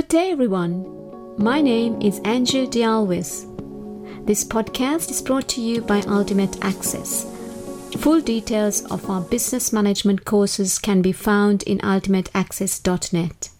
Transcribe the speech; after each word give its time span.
Good 0.00 0.08
day, 0.08 0.30
everyone. 0.30 0.86
My 1.36 1.60
name 1.60 2.00
is 2.00 2.20
Andrew 2.20 2.66
Dialwis. 2.66 3.44
This 4.24 4.42
podcast 4.42 5.10
is 5.10 5.20
brought 5.20 5.46
to 5.50 5.60
you 5.60 5.82
by 5.82 6.00
Ultimate 6.08 6.56
Access. 6.64 7.26
Full 7.98 8.22
details 8.22 8.82
of 8.90 9.10
our 9.10 9.20
business 9.20 9.74
management 9.74 10.24
courses 10.24 10.78
can 10.78 11.02
be 11.02 11.12
found 11.12 11.64
in 11.64 11.80
ultimateaccess.net. 11.80 13.50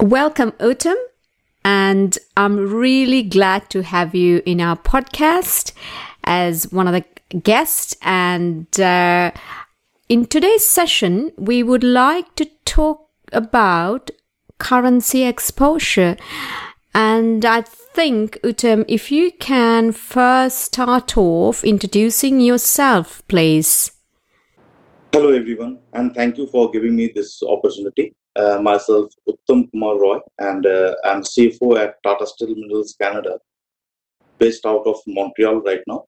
Welcome, 0.00 0.50
Uttam, 0.58 0.96
and 1.64 2.18
I'm 2.36 2.56
really 2.74 3.22
glad 3.22 3.70
to 3.70 3.84
have 3.84 4.12
you 4.12 4.42
in 4.44 4.60
our 4.60 4.76
podcast 4.76 5.70
as 6.24 6.72
one 6.72 6.88
of 6.88 6.94
the 6.94 7.38
guests. 7.38 7.94
And 8.02 8.66
uh, 8.80 9.30
in 10.08 10.26
today's 10.26 10.66
session, 10.66 11.30
we 11.38 11.62
would 11.62 11.84
like 11.84 12.34
to 12.34 12.46
talk 12.64 13.08
about 13.32 14.10
currency 14.58 15.24
exposure. 15.24 16.16
And 16.94 17.44
I 17.44 17.62
think, 17.62 18.38
Uttam, 18.42 18.84
if 18.88 19.10
you 19.10 19.32
can 19.32 19.92
first 19.92 20.58
start 20.58 21.16
off 21.16 21.64
introducing 21.64 22.40
yourself, 22.40 23.22
please. 23.28 23.90
Hello, 25.12 25.30
everyone, 25.30 25.78
and 25.92 26.14
thank 26.14 26.38
you 26.38 26.46
for 26.48 26.70
giving 26.70 26.96
me 26.96 27.10
this 27.14 27.42
opportunity. 27.42 28.14
Uh, 28.36 28.58
myself, 28.60 29.12
Uttam 29.28 29.70
Kumar 29.70 29.98
Roy, 29.98 30.18
and 30.38 30.66
uh, 30.66 30.94
I'm 31.04 31.22
CFO 31.22 31.78
at 31.78 32.02
Tata 32.02 32.26
Steel 32.26 32.54
Minerals 32.54 32.96
Canada, 33.00 33.38
based 34.38 34.66
out 34.66 34.86
of 34.86 34.96
Montreal 35.06 35.60
right 35.62 35.82
now. 35.86 36.04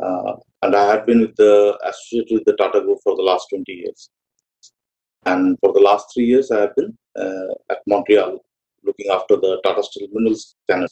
Uh, 0.00 0.36
and 0.62 0.76
I 0.76 0.86
have 0.92 1.06
been 1.06 1.20
with 1.20 1.36
the 1.36 1.78
associated 1.84 2.34
with 2.34 2.44
the 2.44 2.56
Tata 2.56 2.80
Group 2.80 2.98
for 3.02 3.16
the 3.16 3.22
last 3.22 3.46
20 3.50 3.72
years. 3.72 4.10
And 5.26 5.58
for 5.60 5.72
the 5.72 5.80
last 5.80 6.06
three 6.14 6.24
years, 6.26 6.50
I 6.50 6.60
have 6.60 6.76
been 6.76 6.96
at 7.16 7.78
Montreal 7.86 8.38
looking 8.84 9.10
after 9.10 9.36
the 9.36 9.60
Tata 9.64 9.82
Steel 9.82 10.08
Minerals 10.12 10.56
Canada. 10.68 10.88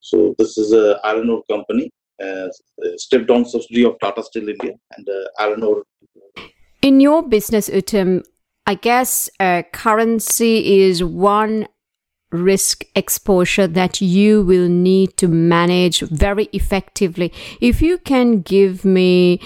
So 0.00 0.34
this 0.38 0.56
is 0.56 0.72
a 0.72 0.98
iron 1.04 1.30
ore 1.30 1.42
company, 1.50 1.90
uh, 2.22 2.48
step 2.96 3.26
down 3.26 3.44
subsidiary 3.44 3.90
of 3.90 3.98
Tata 4.00 4.22
Steel 4.22 4.48
India 4.48 4.72
and 4.96 5.08
uh, 5.08 5.42
iron 5.42 5.62
ore. 5.62 5.82
In 6.82 7.00
your 7.00 7.22
business, 7.22 7.68
Uttam, 7.68 8.22
I 8.66 8.74
guess 8.74 9.28
uh, 9.38 9.62
currency 9.72 10.80
is 10.80 11.04
one 11.04 11.66
risk 12.32 12.84
exposure 12.94 13.66
that 13.66 14.00
you 14.00 14.42
will 14.42 14.68
need 14.68 15.16
to 15.16 15.28
manage 15.28 16.00
very 16.00 16.48
effectively. 16.52 17.32
If 17.60 17.82
you 17.82 17.98
can 17.98 18.40
give 18.40 18.84
me 18.84 19.40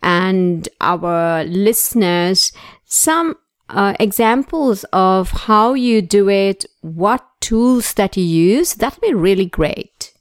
and 0.00 0.68
our 0.80 1.44
listeners 1.44 2.52
some 2.84 3.34
uh, 3.68 3.94
examples 4.00 4.84
of 4.92 5.30
how 5.30 5.74
you 5.74 6.02
do 6.02 6.28
it, 6.28 6.64
what 6.80 7.24
tools 7.40 7.94
that 7.94 8.16
you 8.16 8.24
use, 8.24 8.74
that'd 8.74 9.00
be 9.00 9.14
really 9.14 9.46
great. 9.46 10.12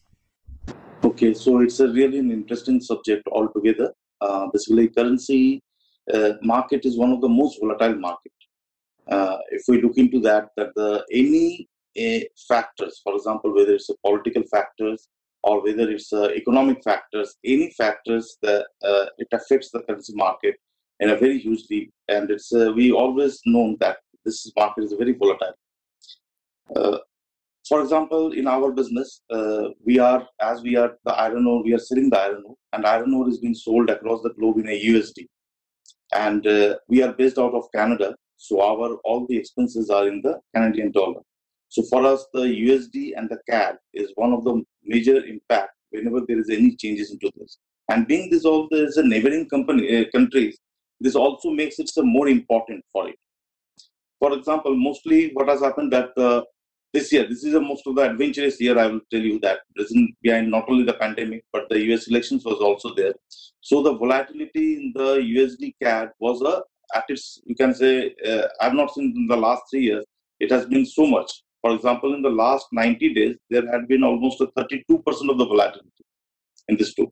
Okay, 1.03 1.33
so 1.33 1.61
it's 1.61 1.79
a 1.79 1.87
really 1.87 2.19
an 2.19 2.31
interesting 2.31 2.81
subject 2.81 3.27
altogether. 3.31 3.93
Uh, 4.19 4.47
basically, 4.51 4.89
currency 4.89 5.61
uh, 6.13 6.33
market 6.41 6.85
is 6.85 6.97
one 6.97 7.11
of 7.11 7.21
the 7.21 7.29
most 7.29 7.59
volatile 7.59 7.95
market. 7.95 8.31
Uh, 9.09 9.37
if 9.51 9.63
we 9.67 9.81
look 9.81 9.97
into 9.97 10.19
that, 10.19 10.49
that 10.57 10.73
the 10.75 11.05
any 11.11 11.67
uh, 11.97 12.19
factors, 12.47 12.99
for 13.03 13.15
example, 13.15 13.53
whether 13.53 13.73
it's 13.73 13.89
a 13.89 13.95
political 14.05 14.43
factors 14.51 15.07
or 15.43 15.63
whether 15.63 15.89
it's 15.89 16.11
uh, 16.11 16.29
economic 16.35 16.83
factors, 16.83 17.35
any 17.45 17.71
factors 17.77 18.37
that 18.41 18.65
it 19.17 19.27
affects 19.31 19.71
the 19.71 19.81
currency 19.83 20.13
market 20.15 20.55
in 20.99 21.11
a 21.11 21.15
very 21.15 21.39
hugely, 21.39 21.91
and 22.09 22.31
it's 22.31 22.53
uh, 22.53 22.71
we 22.75 22.91
always 22.91 23.41
known 23.45 23.77
that 23.79 23.97
this 24.25 24.51
market 24.55 24.83
is 24.85 24.93
very 24.93 25.13
volatile. 25.13 25.53
Uh, 26.75 26.97
for 27.67 27.81
example, 27.81 28.31
in 28.31 28.47
our 28.47 28.71
business, 28.71 29.21
uh, 29.29 29.69
we 29.85 29.99
are 29.99 30.27
as 30.41 30.61
we 30.61 30.75
are 30.75 30.97
the 31.05 31.13
iron 31.13 31.45
ore, 31.45 31.63
we 31.63 31.73
are 31.73 31.79
selling 31.79 32.09
the 32.09 32.19
iron 32.19 32.43
ore, 32.45 32.55
and 32.73 32.85
iron 32.85 33.13
ore 33.13 33.29
is 33.29 33.39
being 33.39 33.55
sold 33.55 33.89
across 33.89 34.21
the 34.21 34.33
globe 34.33 34.57
in 34.57 34.67
a 34.67 34.85
USD, 34.89 35.27
and 36.13 36.47
uh, 36.47 36.75
we 36.87 37.03
are 37.03 37.13
based 37.13 37.37
out 37.37 37.53
of 37.53 37.65
Canada, 37.75 38.15
so 38.37 38.61
our 38.61 38.95
all 39.03 39.25
the 39.27 39.37
expenses 39.37 39.89
are 39.89 40.07
in 40.07 40.21
the 40.21 40.39
Canadian 40.55 40.91
dollar. 40.91 41.21
So 41.69 41.83
for 41.89 42.05
us, 42.05 42.25
the 42.33 42.43
USD 42.43 43.13
and 43.17 43.29
the 43.29 43.39
CAD 43.49 43.77
is 43.93 44.11
one 44.15 44.31
of 44.31 44.43
the 44.45 44.63
major 44.83 45.17
impact 45.25 45.71
whenever 45.89 46.21
there 46.27 46.39
is 46.39 46.49
any 46.49 46.75
changes 46.75 47.11
into 47.11 47.29
this. 47.35 47.57
And 47.89 48.07
being 48.07 48.29
this 48.29 48.45
all 48.45 48.67
there 48.71 48.85
is 48.85 48.97
a 48.97 49.03
neighboring 49.03 49.49
company 49.49 49.99
uh, 49.99 50.05
countries, 50.11 50.57
this 50.99 51.15
also 51.15 51.51
makes 51.51 51.79
it 51.79 51.89
more 51.97 52.27
important 52.27 52.83
for 52.91 53.09
it. 53.09 53.15
For 54.19 54.33
example, 54.33 54.75
mostly 54.75 55.31
what 55.33 55.47
has 55.47 55.61
happened 55.61 55.93
that 55.93 56.17
uh, 56.17 56.41
this 56.93 57.11
year, 57.11 57.27
this 57.27 57.43
is 57.43 57.53
a 57.53 57.61
most 57.61 57.85
of 57.85 57.95
the 57.95 58.09
adventurous 58.09 58.59
year, 58.59 58.77
I 58.79 58.87
will 58.87 59.01
tell 59.11 59.21
you 59.21 59.39
that 59.41 59.59
reason 59.77 60.15
behind 60.21 60.49
not 60.49 60.65
only 60.67 60.85
the 60.85 60.93
pandemic, 60.93 61.43
but 61.53 61.69
the 61.69 61.79
US 61.91 62.07
elections 62.07 62.43
was 62.45 62.59
also 62.59 62.95
there. 62.95 63.13
So 63.61 63.83
the 63.83 63.93
volatility 63.93 64.77
in 64.77 64.93
the 64.95 65.17
USD 65.17 65.75
CAD 65.81 66.11
was 66.19 66.41
a, 66.41 66.61
at 66.97 67.03
its, 67.09 67.41
you 67.45 67.55
can 67.55 67.73
say, 67.75 68.15
uh, 68.25 68.47
I've 68.61 68.73
not 68.73 68.93
seen 68.93 69.13
in 69.15 69.27
the 69.27 69.37
last 69.37 69.63
three 69.69 69.83
years, 69.83 70.05
it 70.39 70.49
has 70.51 70.65
been 70.65 70.85
so 70.85 71.05
much. 71.05 71.31
For 71.61 71.75
example, 71.75 72.15
in 72.15 72.21
the 72.21 72.29
last 72.29 72.67
90 72.71 73.13
days, 73.13 73.35
there 73.49 73.69
had 73.71 73.87
been 73.87 74.03
almost 74.03 74.39
a 74.41 74.47
32% 74.47 74.79
of 75.29 75.37
the 75.37 75.45
volatility 75.45 75.91
in 76.69 76.77
this 76.77 76.93
too 76.93 77.11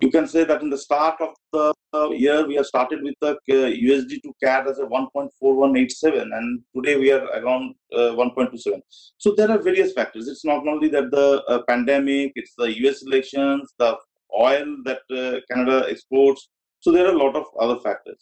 you 0.00 0.10
can 0.10 0.26
say 0.28 0.44
that 0.44 0.62
in 0.62 0.70
the 0.70 0.78
start 0.78 1.16
of 1.20 1.34
the 1.52 1.74
year 2.16 2.46
we 2.46 2.54
have 2.54 2.66
started 2.66 3.02
with 3.02 3.14
the 3.20 3.36
USD 3.50 4.12
uh, 4.12 4.20
to 4.24 4.32
CAD 4.42 4.68
as 4.68 4.78
a 4.78 4.84
1.4187 4.84 6.22
and 6.22 6.62
today 6.74 6.96
we 6.96 7.10
are 7.10 7.24
around 7.40 7.74
uh, 7.92 8.14
1.27. 8.14 8.80
So 9.18 9.34
there 9.36 9.50
are 9.50 9.58
various 9.58 9.92
factors. 9.92 10.28
It's 10.28 10.44
not 10.44 10.66
only 10.66 10.88
that 10.88 11.10
the 11.10 11.42
uh, 11.48 11.62
pandemic, 11.68 12.32
it's 12.36 12.54
the 12.56 12.70
US 12.86 13.02
elections, 13.02 13.72
the 13.78 13.96
oil 14.38 14.76
that 14.84 15.00
uh, 15.10 15.40
Canada 15.50 15.86
exports. 15.88 16.48
So 16.80 16.92
there 16.92 17.06
are 17.06 17.14
a 17.14 17.18
lot 17.18 17.34
of 17.34 17.46
other 17.58 17.80
factors. 17.80 18.18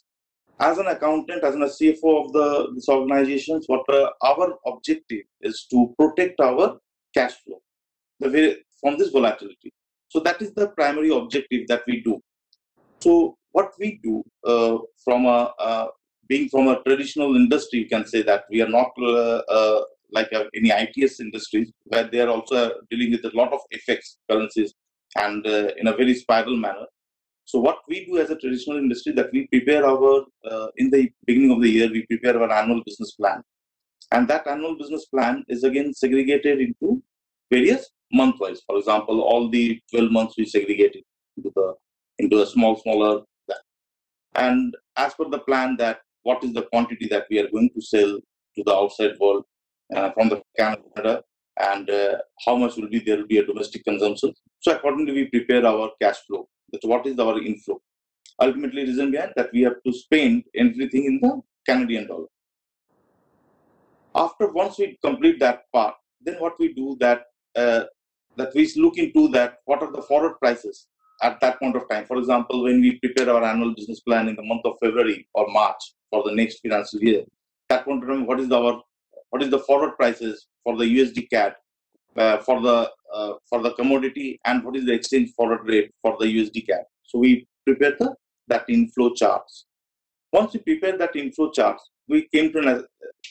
As 0.59 0.79
an 0.79 0.87
accountant, 0.87 1.45
as 1.45 1.55
a 1.55 1.59
CFO 1.59 2.25
of 2.25 2.33
the 2.33 2.73
this 2.75 2.89
organizations, 2.89 3.67
what 3.67 3.85
uh, 3.93 4.09
our 4.23 4.55
objective 4.67 5.25
is 5.43 5.67
to 5.71 5.95
protect 5.99 6.41
our 6.41 6.79
cash 7.13 7.35
flow 7.45 7.61
the 8.21 8.31
way, 8.31 8.57
from 8.81 8.97
this 8.97 9.11
volatility. 9.11 9.73
So 10.09 10.21
that 10.21 10.41
is 10.41 10.53
the 10.55 10.69
primary 10.69 11.11
objective 11.11 11.67
that 11.69 11.83
we 11.87 12.01
do. 12.01 12.21
So 13.01 13.37
what 13.53 13.73
we 13.79 14.01
do 14.03 14.23
uh, 14.45 14.79
from 15.05 15.27
a 15.27 15.53
uh, 15.59 15.87
being 16.29 16.49
from 16.49 16.69
a 16.69 16.83
traditional 16.83 17.37
industry, 17.37 17.81
you 17.81 17.89
can 17.89 18.07
say 18.07 18.23
that 18.23 18.45
we 18.51 18.61
are 18.63 18.69
not 18.69 18.91
uh, 19.01 19.39
uh 19.59 19.81
like 20.13 20.33
uh, 20.33 20.45
any 20.59 20.71
ITS 20.71 21.21
industries 21.21 21.73
where 21.85 22.05
they 22.11 22.21
are 22.21 22.29
also 22.29 22.59
dealing 22.91 23.11
with 23.11 23.25
a 23.25 23.37
lot 23.37 23.53
of 23.53 23.61
FX 23.75 23.99
currencies 24.31 24.73
and 25.19 25.47
uh, 25.47 25.69
in 25.79 25.89
a 25.89 25.97
very 26.01 26.15
spiral 26.15 26.57
manner. 26.57 26.87
So 27.45 27.59
what 27.59 27.79
we 27.89 28.07
do 28.07 28.19
as 28.19 28.31
a 28.31 28.37
traditional 28.37 28.79
industry 28.79 29.13
that 29.15 29.31
we 29.33 29.47
prepare 29.49 29.85
our 29.87 30.25
in 30.77 30.91
the 30.91 31.11
beginning 31.27 31.53
of 31.53 31.61
the 31.61 31.71
year 31.77 31.89
we 31.89 32.07
prepare 32.07 32.41
our 32.41 32.53
annual 32.61 32.83
business 32.85 33.13
plan, 33.13 33.43
and 34.13 34.27
that 34.29 34.47
annual 34.47 34.77
business 34.77 35.07
plan 35.07 35.45
is 35.49 35.63
again 35.65 35.93
segregated 35.95 36.61
into 36.61 37.03
various 37.51 37.91
month 38.13 38.37
wise. 38.41 38.63
For 38.67 38.79
example, 38.79 39.21
all 39.21 39.49
the 39.49 39.81
12 39.91 40.11
months 40.11 40.35
we 40.37 40.47
segregated 40.47 41.03
into 41.37 41.53
the 41.55 41.75
into 42.19 42.43
a 42.43 42.47
small, 42.47 42.77
smaller. 42.77 43.23
And 44.35 44.75
as 44.97 45.15
per 45.15 45.29
the 45.29 45.39
plan 45.41 45.77
that 45.79 46.01
what 46.23 46.43
is 46.43 46.53
the 46.53 46.63
quantity 46.63 47.07
that 47.09 47.27
we 47.31 47.39
are 47.39 47.49
going 47.49 47.71
to 47.75 47.81
sell 47.81 48.19
to 48.57 48.63
the 48.65 48.75
outside 48.75 49.13
world 49.21 49.45
uh, 49.95 50.11
from 50.13 50.29
the 50.29 50.43
Canada 50.59 51.23
and 51.59 51.89
uh, 51.89 52.19
how 52.45 52.57
much 52.57 52.77
will 52.77 52.89
be 52.89 52.99
there 52.99 53.19
will 53.19 53.27
be 53.27 53.39
a 53.39 53.47
domestic 53.47 53.85
consumption. 53.85 54.35
So 54.61 54.75
accordingly 54.75 55.13
we 55.13 55.25
prepare 55.27 55.65
our 55.67 55.91
cash 56.01 56.19
flow. 56.27 56.49
That's 56.73 56.85
what 56.85 57.07
is 57.07 57.19
our 57.19 57.41
inflow. 57.41 57.81
Ultimately 58.41 58.85
reason 58.85 59.11
behind 59.11 59.33
that 59.37 59.51
we 59.53 59.63
have 59.63 59.83
to 59.87 59.93
spend 59.93 60.45
everything 60.55 61.05
in 61.07 61.21
the 61.21 61.41
Canadian 61.67 62.09
dollar. 62.09 62.27
After 64.15 64.51
once 64.51 64.79
we 64.79 64.99
complete 65.03 65.39
that 65.41 65.63
part, 65.73 65.95
then 66.21 66.37
what 66.37 66.59
we 66.59 66.73
do 66.73 66.97
that 67.01 67.25
uh, 67.55 67.85
that 68.37 68.55
we 68.55 68.71
look 68.77 68.99
into 68.99 69.29
that 69.29 69.59
what 69.65 69.83
are 69.83 69.93
the 69.93 70.03
forward 70.03 70.39
prices 70.39 70.87
at 71.23 71.41
that 71.41 71.59
point 71.59 71.77
of 71.77 71.89
time. 71.89 72.05
For 72.07 72.19
example, 72.19 72.65
when 72.65 72.81
we 72.81 72.99
prepare 72.99 73.31
our 73.31 73.45
annual 73.45 73.75
business 73.75 74.01
plan 74.01 74.29
in 74.29 74.37
the 74.37 74.43
month 74.43 74.63
of 74.65 74.77
February 74.83 75.27
or 75.35 75.47
March 75.49 75.83
for 76.11 76.23
the 76.25 76.35
next 76.35 76.61
financial 76.61 77.01
year, 77.01 77.25
that 77.69 77.85
point 77.85 78.03
of 78.03 78.09
time, 78.09 78.27
what 78.27 78.41
is 78.41 78.51
our 78.53 78.83
what 79.31 79.43
is 79.43 79.51
the 79.51 79.59
forward 79.59 79.97
prices 79.97 80.47
for 80.63 80.77
the 80.77 80.85
USD 80.85 81.29
CAD 81.31 81.55
uh, 82.17 82.39
for 82.39 82.61
the 82.61 82.91
uh, 83.13 83.33
for 83.49 83.63
the 83.63 83.73
commodity 83.73 84.41
and 84.45 84.65
what 84.65 84.77
is 84.77 84.85
the 84.85 84.93
exchange 84.93 85.31
forward 85.37 85.61
rate 85.65 85.91
for 86.03 86.17
the 86.21 86.27
USD 86.27 86.67
CAD. 86.67 86.85
So 87.03 87.19
we 87.19 87.47
prepare 87.65 87.93
the 87.99 88.15
that 88.49 88.65
inflow 88.69 89.13
charts. 89.15 89.67
Once 90.33 90.53
we 90.53 90.61
prepare 90.61 90.97
that 90.99 91.17
inflow 91.17 91.51
charts, 91.51 91.91
we 92.09 92.29
came 92.33 92.53
to 92.53 92.59
an, 92.59 92.85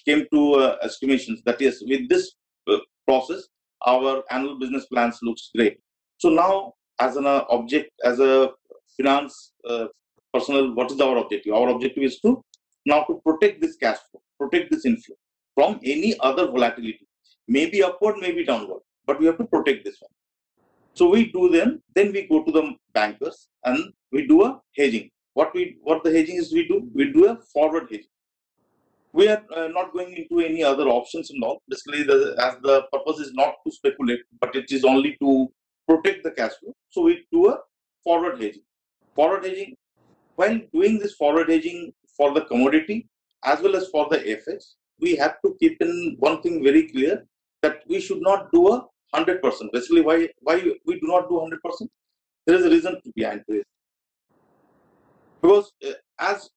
came 0.05 0.25
to 0.33 0.55
uh, 0.55 0.77
estimations 0.81 1.41
that 1.45 1.61
yes, 1.61 1.81
with 1.81 2.09
this 2.09 2.33
uh, 2.69 2.77
process, 3.07 3.47
our 3.85 4.23
annual 4.31 4.59
business 4.59 4.85
plans 4.85 5.19
looks 5.21 5.49
great. 5.55 5.79
So 6.17 6.29
now, 6.29 6.73
as 6.99 7.17
an 7.17 7.25
uh, 7.25 7.43
object, 7.49 7.91
as 8.03 8.19
a 8.19 8.51
finance 8.97 9.53
uh, 9.69 9.87
personal, 10.33 10.73
what 10.73 10.91
is 10.91 10.99
our 11.01 11.17
objective? 11.17 11.53
Our 11.53 11.69
objective 11.69 12.03
is 12.03 12.19
to 12.21 12.43
now 12.85 13.03
to 13.03 13.21
protect 13.25 13.61
this 13.61 13.75
cash 13.75 13.97
flow, 14.09 14.21
protect 14.39 14.71
this 14.71 14.85
inflow. 14.85 15.15
from 15.55 15.79
any 15.83 16.15
other 16.19 16.45
volatility. 16.47 17.07
Maybe 17.47 17.81
upward, 17.81 18.17
maybe 18.17 18.43
downward, 18.43 18.81
but 19.07 19.19
we 19.19 19.25
have 19.25 19.37
to 19.37 19.45
protect 19.45 19.85
this 19.85 19.97
one. 20.01 20.11
So 20.93 21.09
we 21.09 21.31
do 21.31 21.49
then, 21.49 21.81
then 21.93 22.11
we 22.11 22.27
go 22.27 22.43
to 22.43 22.51
the 22.51 22.75
bankers 22.93 23.47
and 23.63 23.93
we 24.11 24.27
do 24.27 24.43
a 24.43 24.59
hedging. 24.77 25.09
What 25.33 25.53
we 25.53 25.77
what 25.83 26.03
the 26.03 26.11
hedging 26.11 26.37
is 26.37 26.53
we 26.53 26.67
do? 26.67 26.89
We 26.93 27.11
do 27.11 27.27
a 27.29 27.37
forward 27.53 27.87
hedging. 27.91 28.14
We 29.15 29.29
are 29.29 29.41
uh, 29.55 29.67
not 29.69 29.93
going 29.93 30.11
into 30.19 30.45
any 30.45 30.61
other 30.61 30.87
options 30.89 31.29
and 31.31 31.41
all. 31.41 31.61
Basically, 31.69 32.03
the, 32.03 32.35
as 32.47 32.55
the 32.61 32.83
purpose 32.91 33.19
is 33.25 33.31
not 33.33 33.53
to 33.65 33.71
speculate, 33.71 34.19
but 34.41 34.53
it 34.55 34.69
is 34.71 34.83
only 34.83 35.15
to 35.21 35.47
protect 35.87 36.23
the 36.23 36.31
cash 36.31 36.51
flow. 36.59 36.73
So 36.89 37.03
we 37.03 37.25
do 37.31 37.47
a 37.51 37.59
forward 38.03 38.41
hedging. 38.41 38.65
Forward 39.15 39.45
hedging, 39.45 39.75
while 40.35 40.59
doing 40.73 40.99
this 40.99 41.13
forward 41.13 41.49
hedging 41.49 41.93
for 42.17 42.33
the 42.33 42.41
commodity 42.41 43.07
as 43.45 43.61
well 43.61 43.77
as 43.77 43.87
for 43.87 44.07
the 44.09 44.17
FX, 44.17 44.73
we 44.99 45.15
have 45.15 45.35
to 45.45 45.55
keep 45.61 45.81
in 45.81 46.17
one 46.19 46.41
thing 46.41 46.61
very 46.61 46.89
clear 46.89 47.25
that 47.61 47.83
we 47.87 48.01
should 48.01 48.21
not 48.21 48.51
do 48.51 48.67
a 48.73 48.85
100%. 49.15 49.39
Basically, 49.71 50.01
why, 50.01 50.27
why 50.41 50.55
we 50.85 50.99
do 50.99 51.07
not 51.07 51.29
do 51.29 51.35
100%? 51.35 51.87
There 52.45 52.57
is 52.57 52.65
a 52.65 52.69
reason 52.69 52.99
behind 53.15 53.43
this. 53.47 53.63
Because 55.41 55.71
uh, 55.87 55.93
as 56.19 56.49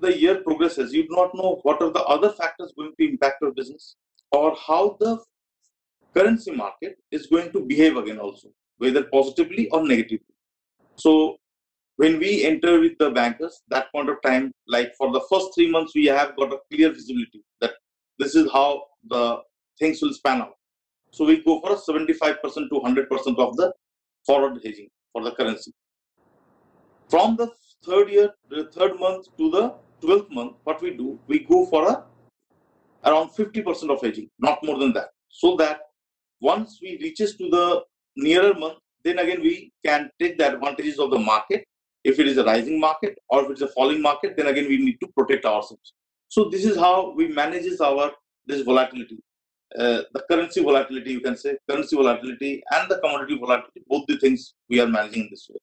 the 0.00 0.18
year 0.18 0.42
progresses, 0.42 0.92
you 0.92 1.02
do 1.04 1.14
not 1.14 1.34
know 1.34 1.60
what 1.62 1.80
are 1.82 1.90
the 1.90 2.04
other 2.04 2.30
factors 2.30 2.72
going 2.76 2.92
to 2.98 3.08
impact 3.08 3.36
your 3.40 3.52
business 3.52 3.96
or 4.32 4.56
how 4.56 4.96
the 5.00 5.18
currency 6.14 6.50
market 6.50 6.96
is 7.10 7.26
going 7.26 7.52
to 7.52 7.60
behave 7.60 7.96
again 7.96 8.18
also, 8.18 8.48
whether 8.78 9.04
positively 9.04 9.68
or 9.70 9.86
negatively. 9.86 10.34
So 10.96 11.36
when 11.96 12.18
we 12.18 12.44
enter 12.44 12.78
with 12.80 12.98
the 12.98 13.10
bankers, 13.10 13.62
that 13.68 13.90
point 13.92 14.08
of 14.08 14.16
time, 14.22 14.52
like 14.68 14.94
for 14.96 15.12
the 15.12 15.22
first 15.30 15.48
three 15.54 15.70
months, 15.70 15.92
we 15.94 16.06
have 16.06 16.36
got 16.36 16.52
a 16.52 16.58
clear 16.70 16.90
visibility 16.90 17.42
that 17.60 17.72
this 18.18 18.34
is 18.34 18.50
how 18.52 18.84
the 19.08 19.38
things 19.78 20.00
will 20.02 20.12
span 20.12 20.42
out. 20.42 20.54
So 21.10 21.24
we 21.24 21.42
go 21.42 21.60
for 21.60 21.72
a 21.72 21.76
75% 21.76 22.40
to 22.40 22.80
100% 22.80 23.38
of 23.38 23.56
the 23.56 23.72
forward 24.26 24.60
hedging 24.64 24.88
for 25.12 25.22
the 25.24 25.32
currency. 25.32 25.72
From 27.08 27.36
the 27.36 27.50
third 27.84 28.10
year, 28.10 28.30
the 28.50 28.64
third 28.72 28.98
month 28.98 29.26
to 29.38 29.50
the 29.50 29.74
12th 30.02 30.30
month, 30.30 30.52
what 30.64 30.80
we 30.82 30.96
do, 30.96 31.18
we 31.26 31.40
go 31.40 31.66
for 31.66 31.88
a 31.88 32.04
around 33.04 33.30
50% 33.30 33.90
of 33.90 34.00
hedging, 34.00 34.28
not 34.38 34.58
more 34.64 34.78
than 34.78 34.92
that. 34.94 35.10
So 35.28 35.56
that 35.56 35.80
once 36.40 36.78
we 36.82 36.98
reaches 37.00 37.36
to 37.36 37.48
the 37.48 37.84
nearer 38.16 38.54
month, 38.54 38.78
then 39.04 39.18
again 39.18 39.40
we 39.40 39.72
can 39.84 40.10
take 40.20 40.38
the 40.38 40.52
advantages 40.52 40.98
of 40.98 41.10
the 41.10 41.18
market. 41.18 41.64
If 42.04 42.18
it 42.18 42.28
is 42.28 42.38
a 42.38 42.44
rising 42.44 42.78
market 42.80 43.18
or 43.28 43.44
if 43.44 43.50
it's 43.50 43.62
a 43.62 43.68
falling 43.68 44.02
market, 44.02 44.36
then 44.36 44.46
again 44.48 44.68
we 44.68 44.78
need 44.78 44.98
to 45.00 45.08
protect 45.16 45.44
ourselves. 45.44 45.92
So 46.28 46.48
this 46.48 46.64
is 46.64 46.76
how 46.76 47.12
we 47.14 47.28
manages 47.28 47.80
our 47.80 48.12
this 48.46 48.62
volatility. 48.62 49.18
Uh, 49.76 50.02
the 50.14 50.22
currency 50.30 50.62
volatility, 50.62 51.12
you 51.12 51.20
can 51.20 51.36
say, 51.36 51.56
currency 51.68 51.96
volatility 51.96 52.62
and 52.70 52.88
the 52.90 52.98
commodity 52.98 53.36
volatility, 53.36 53.82
both 53.88 54.06
the 54.06 54.16
things 54.18 54.54
we 54.68 54.80
are 54.80 54.86
managing 54.86 55.28
this 55.30 55.48
way. 55.50 55.58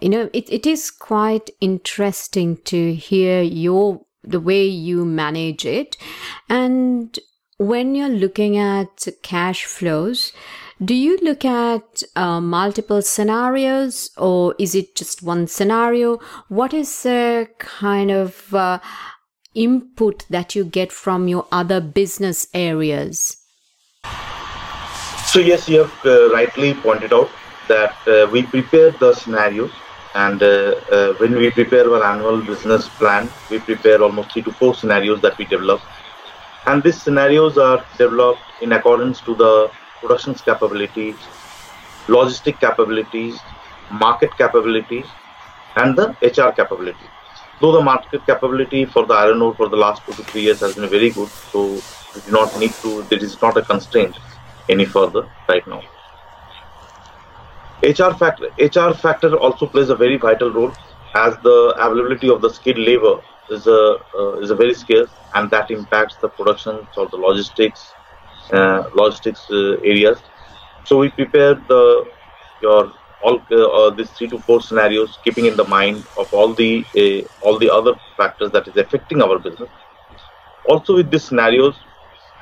You 0.00 0.08
know, 0.08 0.30
it, 0.32 0.50
it 0.50 0.66
is 0.66 0.90
quite 0.90 1.50
interesting 1.60 2.56
to 2.64 2.94
hear 2.94 3.42
your 3.42 4.04
the 4.26 4.40
way 4.40 4.64
you 4.64 5.04
manage 5.04 5.66
it. 5.66 5.96
And 6.48 7.18
when 7.58 7.94
you're 7.94 8.08
looking 8.08 8.56
at 8.56 9.06
cash 9.22 9.64
flows, 9.64 10.32
do 10.84 10.94
you 10.94 11.18
look 11.22 11.44
at 11.44 12.02
uh, 12.16 12.40
multiple 12.40 13.00
scenarios 13.02 14.10
or 14.16 14.54
is 14.58 14.74
it 14.74 14.96
just 14.96 15.22
one 15.22 15.46
scenario? 15.46 16.18
What 16.48 16.74
is 16.74 17.02
the 17.02 17.48
kind 17.58 18.10
of 18.10 18.52
uh, 18.54 18.80
input 19.54 20.26
that 20.30 20.54
you 20.54 20.64
get 20.64 20.90
from 20.90 21.28
your 21.28 21.46
other 21.52 21.80
business 21.80 22.48
areas? 22.52 23.36
So, 25.26 25.40
yes, 25.40 25.68
you 25.68 25.80
have 25.80 26.06
uh, 26.06 26.30
rightly 26.32 26.74
pointed 26.74 27.12
out 27.12 27.28
that 27.68 27.96
uh, 28.06 28.28
we 28.30 28.42
prepare 28.42 28.90
the 28.92 29.12
scenarios 29.14 29.72
and 30.14 30.42
uh, 30.42 30.74
uh, 30.90 31.14
when 31.14 31.34
we 31.34 31.50
prepare 31.50 31.92
our 31.92 32.04
annual 32.04 32.40
business 32.40 32.88
plan 32.88 33.28
we 33.50 33.58
prepare 33.58 34.02
almost 34.02 34.32
three 34.32 34.42
to 34.42 34.52
four 34.52 34.74
scenarios 34.74 35.20
that 35.20 35.36
we 35.38 35.44
develop. 35.44 35.80
And 36.66 36.82
these 36.82 37.00
scenarios 37.02 37.58
are 37.58 37.84
developed 37.98 38.40
in 38.62 38.72
accordance 38.72 39.20
to 39.22 39.34
the 39.34 39.70
production 40.00 40.34
capabilities 40.34 41.16
logistic 42.06 42.60
capabilities 42.60 43.38
market 43.90 44.36
capabilities 44.36 45.06
and 45.76 45.96
the 45.96 46.06
hr 46.30 46.50
capability 46.52 47.08
though 47.60 47.72
the 47.72 47.80
market 47.80 48.24
capability 48.26 48.84
for 48.84 49.06
the 49.06 49.14
iron 49.14 49.40
ore 49.40 49.54
for 49.54 49.68
the 49.68 49.80
last 49.84 50.04
two 50.04 50.12
to 50.12 50.24
three 50.24 50.42
years 50.42 50.60
has 50.60 50.74
been 50.74 50.88
very 50.90 51.10
good 51.10 51.28
so 51.52 51.64
we 52.14 52.20
do 52.26 52.30
not 52.38 52.58
need 52.58 52.74
to 52.84 53.02
there 53.04 53.24
is 53.28 53.40
not 53.40 53.56
a 53.56 53.62
constraint 53.62 54.18
any 54.68 54.84
further 54.84 55.26
right 55.48 55.66
now 55.66 55.82
HR 57.84 58.14
factor, 58.14 58.48
HR 58.58 58.94
factor 58.94 59.36
also 59.36 59.66
plays 59.66 59.90
a 59.90 59.94
very 59.94 60.16
vital 60.16 60.50
role 60.50 60.72
as 61.14 61.36
the 61.42 61.74
availability 61.76 62.30
of 62.30 62.40
the 62.40 62.48
skilled 62.48 62.78
labor 62.78 63.20
is 63.50 63.66
a 63.66 63.98
uh, 64.18 64.32
is 64.44 64.50
a 64.50 64.56
very 64.56 64.72
scarce 64.72 65.10
and 65.34 65.50
that 65.50 65.70
impacts 65.70 66.16
the 66.16 66.28
production 66.28 66.86
or 66.96 67.06
the 67.08 67.16
logistics 67.16 67.92
uh, 68.52 68.88
logistics 68.94 69.50
uh, 69.50 69.76
areas. 69.92 70.18
So 70.84 70.98
we 70.98 71.10
prepare 71.10 71.54
the 71.54 72.08
your 72.62 72.92
all 73.22 73.40
uh, 73.50 73.90
these 73.90 74.10
three 74.10 74.28
to 74.28 74.38
four 74.38 74.62
scenarios, 74.62 75.18
keeping 75.22 75.44
in 75.44 75.56
the 75.56 75.64
mind 75.64 76.06
of 76.16 76.32
all 76.32 76.54
the 76.54 76.84
uh, 77.02 77.46
all 77.46 77.58
the 77.58 77.70
other 77.70 77.94
factors 78.16 78.50
that 78.52 78.66
is 78.66 78.76
affecting 78.78 79.20
our 79.20 79.38
business. 79.38 79.68
Also 80.70 80.96
with 80.96 81.10
these 81.10 81.24
scenarios, 81.24 81.76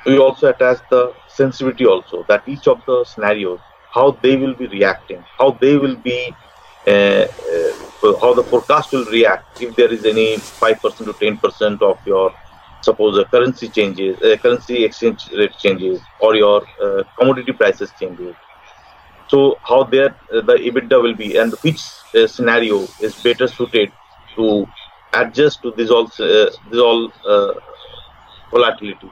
we 0.05 0.17
also 0.17 0.47
attach 0.47 0.79
the 0.89 1.13
sensitivity 1.27 1.85
also 1.85 2.25
that 2.29 2.47
each 2.47 2.67
of 2.67 2.81
the 2.85 3.03
scenarios 3.03 3.59
how 3.93 4.11
they 4.23 4.35
will 4.35 4.55
be 4.55 4.67
reacting, 4.67 5.23
how 5.37 5.51
they 5.51 5.77
will 5.77 5.95
be, 5.95 6.35
uh, 6.87 6.89
uh, 6.91 8.19
how 8.19 8.33
the 8.33 8.43
forecast 8.43 8.91
will 8.91 9.05
react 9.05 9.61
if 9.61 9.75
there 9.75 9.93
is 9.93 10.03
any 10.05 10.35
5% 10.37 10.97
to 10.97 11.13
10% 11.13 11.81
of 11.81 11.99
your, 12.07 12.33
suppose 12.81 13.17
a 13.17 13.25
currency 13.25 13.69
changes, 13.69 14.19
uh, 14.21 14.35
currency 14.37 14.83
exchange 14.83 15.29
rate 15.31 15.55
changes, 15.59 16.01
or 16.19 16.35
your 16.35 16.65
uh, 16.81 17.03
commodity 17.17 17.53
prices 17.53 17.91
changes. 17.99 18.35
So 19.27 19.57
how 19.61 19.83
there 19.83 20.15
uh, 20.33 20.41
the 20.41 20.55
EBITDA 20.55 21.01
will 21.01 21.15
be, 21.15 21.37
and 21.37 21.53
which 21.61 21.81
uh, 22.15 22.27
scenario 22.27 22.87
is 22.99 23.15
better 23.23 23.47
suited 23.47 23.91
to 24.35 24.67
adjust 25.13 25.61
to 25.61 25.71
this 25.71 25.91
all 25.91 26.07
this 26.07 26.79
all 26.79 27.11
volatility 28.51 29.11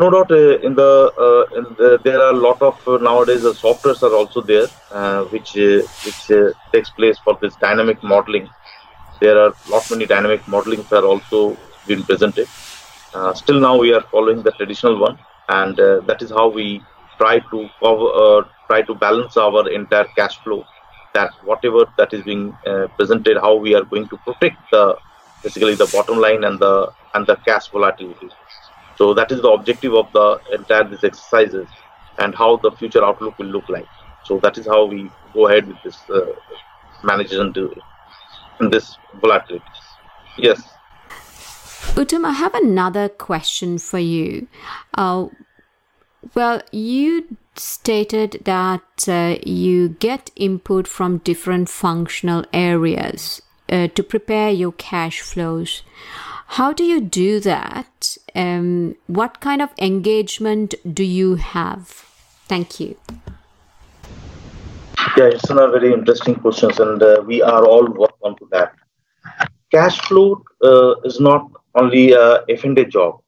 no 0.00 0.08
doubt 0.10 0.30
uh, 0.30 0.58
in 0.66 0.74
the, 0.74 0.90
uh, 1.26 1.58
in 1.58 1.64
the, 1.78 2.00
there 2.04 2.20
are 2.20 2.30
a 2.30 2.40
lot 2.46 2.60
of 2.62 2.76
uh, 2.88 2.96
nowadays 2.96 3.42
the 3.42 3.52
softwares 3.52 4.02
are 4.02 4.14
also 4.14 4.40
there 4.40 4.66
which 5.32 5.52
which 6.06 6.22
takes 6.72 6.90
place 6.90 7.18
for 7.24 7.38
this 7.42 7.54
dynamic 7.56 8.02
modeling. 8.02 8.48
There 9.20 9.38
are 9.38 9.52
lot 9.68 9.90
many 9.90 10.06
dynamic 10.06 10.42
modelings 10.54 10.90
are 10.92 11.04
also 11.04 11.56
being 11.86 12.02
presented. 12.02 12.48
Still 13.34 13.60
now 13.60 13.76
we 13.78 13.92
are 13.92 14.04
following 14.14 14.42
the 14.42 14.52
traditional 14.52 14.98
one 14.98 15.18
and 15.48 15.76
that 15.76 16.22
is 16.22 16.30
how 16.30 16.48
we 16.48 16.82
try 17.18 17.38
to 17.52 17.68
cover, 17.82 18.48
try 18.68 18.82
to 18.82 18.94
balance 18.94 19.36
our 19.36 19.68
entire 19.68 20.08
cash 20.16 20.38
flow 20.42 20.64
that 21.12 21.30
whatever 21.44 21.84
that 21.98 22.12
is 22.14 22.22
being 22.22 22.56
uh, 22.66 22.86
presented 22.96 23.36
how 23.36 23.54
we 23.54 23.74
are 23.74 23.84
going 23.84 24.08
to 24.08 24.16
protect 24.18 24.58
the 24.70 24.96
basically 25.42 25.74
the 25.74 25.90
bottom 25.92 26.18
line 26.18 26.44
and 26.44 26.58
the 26.60 26.74
and 27.14 27.26
the 27.26 27.36
cash 27.48 27.68
volatility 27.68 28.28
so 29.00 29.14
that 29.14 29.32
is 29.32 29.40
the 29.40 29.48
objective 29.48 29.94
of 29.94 30.12
the 30.12 30.38
entire 30.52 30.84
these 30.84 31.02
exercises 31.02 31.66
and 32.18 32.34
how 32.34 32.56
the 32.58 32.70
future 32.70 33.02
outlook 33.02 33.38
will 33.38 33.46
look 33.46 33.66
like. 33.70 33.86
So 34.24 34.38
that 34.40 34.58
is 34.58 34.66
how 34.66 34.84
we 34.84 35.10
go 35.32 35.48
ahead 35.48 35.66
with 35.68 35.78
this 35.82 35.96
uh, 36.10 36.26
management 37.02 37.56
and 38.58 38.70
this 38.70 38.98
volatility. 39.14 39.64
Yes. 40.36 40.62
Uttam, 41.96 42.26
I 42.26 42.32
have 42.32 42.54
another 42.54 43.08
question 43.08 43.78
for 43.78 43.98
you. 43.98 44.48
Uh, 44.92 45.28
well, 46.34 46.60
you 46.70 47.38
stated 47.56 48.42
that 48.44 49.08
uh, 49.08 49.36
you 49.46 49.88
get 49.88 50.30
input 50.36 50.86
from 50.86 51.18
different 51.30 51.70
functional 51.70 52.44
areas 52.52 53.40
uh, 53.70 53.88
to 53.88 54.02
prepare 54.02 54.50
your 54.50 54.72
cash 54.72 55.22
flows. 55.22 55.84
How 56.58 56.74
do 56.74 56.84
you 56.84 57.00
do 57.00 57.40
that? 57.40 57.86
Um, 58.34 58.96
what 59.06 59.40
kind 59.40 59.62
of 59.62 59.70
engagement 59.78 60.74
do 60.92 61.04
you 61.04 61.36
have? 61.36 61.88
Thank 62.48 62.80
you. 62.80 62.96
Yeah, 65.16 65.26
it's 65.26 65.50
a 65.50 65.54
very 65.54 65.92
interesting 65.92 66.34
questions, 66.36 66.78
and 66.78 67.02
uh, 67.02 67.22
we 67.26 67.42
are 67.42 67.64
all 67.64 67.86
working 67.86 68.22
on 68.22 68.36
to 68.36 68.48
that. 68.52 68.72
Cash 69.70 70.00
flow 70.02 70.42
uh, 70.62 70.94
is 71.04 71.20
not 71.20 71.50
only 71.74 72.12
a 72.12 72.44
F&A 72.48 72.84
job. 72.84 73.20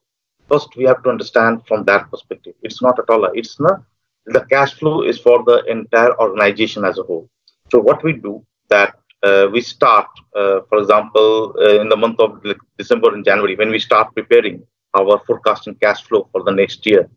First, 0.49 0.75
we 0.75 0.83
have 0.85 1.01
to 1.03 1.09
understand 1.09 1.61
from 1.67 1.83
that 1.85 2.09
perspective. 2.11 2.53
It's 2.61 2.81
not 2.81 2.99
at 2.99 3.09
all. 3.09 3.25
It's 3.33 3.59
not. 3.59 3.83
The 4.25 4.45
cash 4.45 4.73
flow 4.73 5.03
is 5.03 5.19
for 5.19 5.43
the 5.43 5.63
entire 5.65 6.17
organization 6.19 6.85
as 6.85 6.97
a 6.97 7.03
whole. 7.03 7.29
So 7.71 7.79
what 7.79 8.03
we 8.03 8.13
do 8.13 8.45
that 8.69 8.95
uh, 9.23 9.47
we 9.51 9.61
start, 9.61 10.07
uh, 10.35 10.59
for 10.69 10.79
example, 10.79 11.55
uh, 11.57 11.79
in 11.81 11.89
the 11.89 11.95
month 11.97 12.19
of 12.19 12.43
December 12.77 13.13
and 13.13 13.25
January, 13.25 13.55
when 13.55 13.69
we 13.69 13.79
start 13.79 14.13
preparing 14.13 14.63
our 14.93 15.19
forecasting 15.25 15.75
cash 15.75 16.03
flow 16.03 16.27
for 16.31 16.43
the 16.43 16.51
next 16.51 16.85
year, 16.85 17.09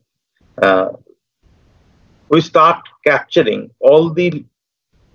uh, 0.62 0.88
we 2.28 2.40
start 2.40 2.83
capturing 3.04 3.71
all 3.80 4.11
the 4.11 4.45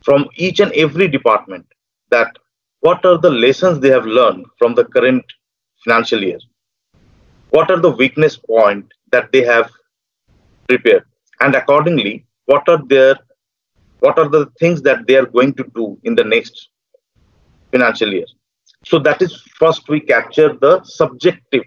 from 0.04 0.28
each 0.36 0.60
and 0.60 0.72
every 0.74 1.08
department 1.08 1.66
that 2.10 2.32
what 2.80 3.06
are 3.06 3.18
the 3.18 3.30
lessons 3.30 3.80
they 3.80 3.90
have 3.90 4.06
learned 4.06 4.46
from 4.58 4.74
the 4.76 4.86
current 4.86 5.24
financial 5.84 6.24
year. 6.24 6.40
What 7.50 7.70
are 7.70 7.80
the 7.80 7.92
weakness 7.92 8.38
point 8.38 8.92
that 9.12 9.32
they 9.32 9.44
have 9.44 9.70
prepared? 10.68 11.04
And 11.40 11.56
accordingly 11.56 12.26
what 12.46 12.68
are 12.68 12.82
their 12.88 13.16
what 14.00 14.18
are 14.18 14.30
the 14.30 14.48
things 14.60 14.82
that 14.82 15.06
they 15.08 15.16
are 15.16 15.26
going 15.26 15.54
to 15.54 15.66
do 15.76 15.98
in 16.04 16.16
the 16.16 16.24
next 16.24 16.70
financial 17.72 18.12
year? 18.12 18.26
So 18.84 18.98
that 19.00 19.22
is 19.22 19.44
first 19.60 19.88
we 19.90 20.00
capture 20.00 20.54
the 20.54 20.82
subjective 20.84 21.64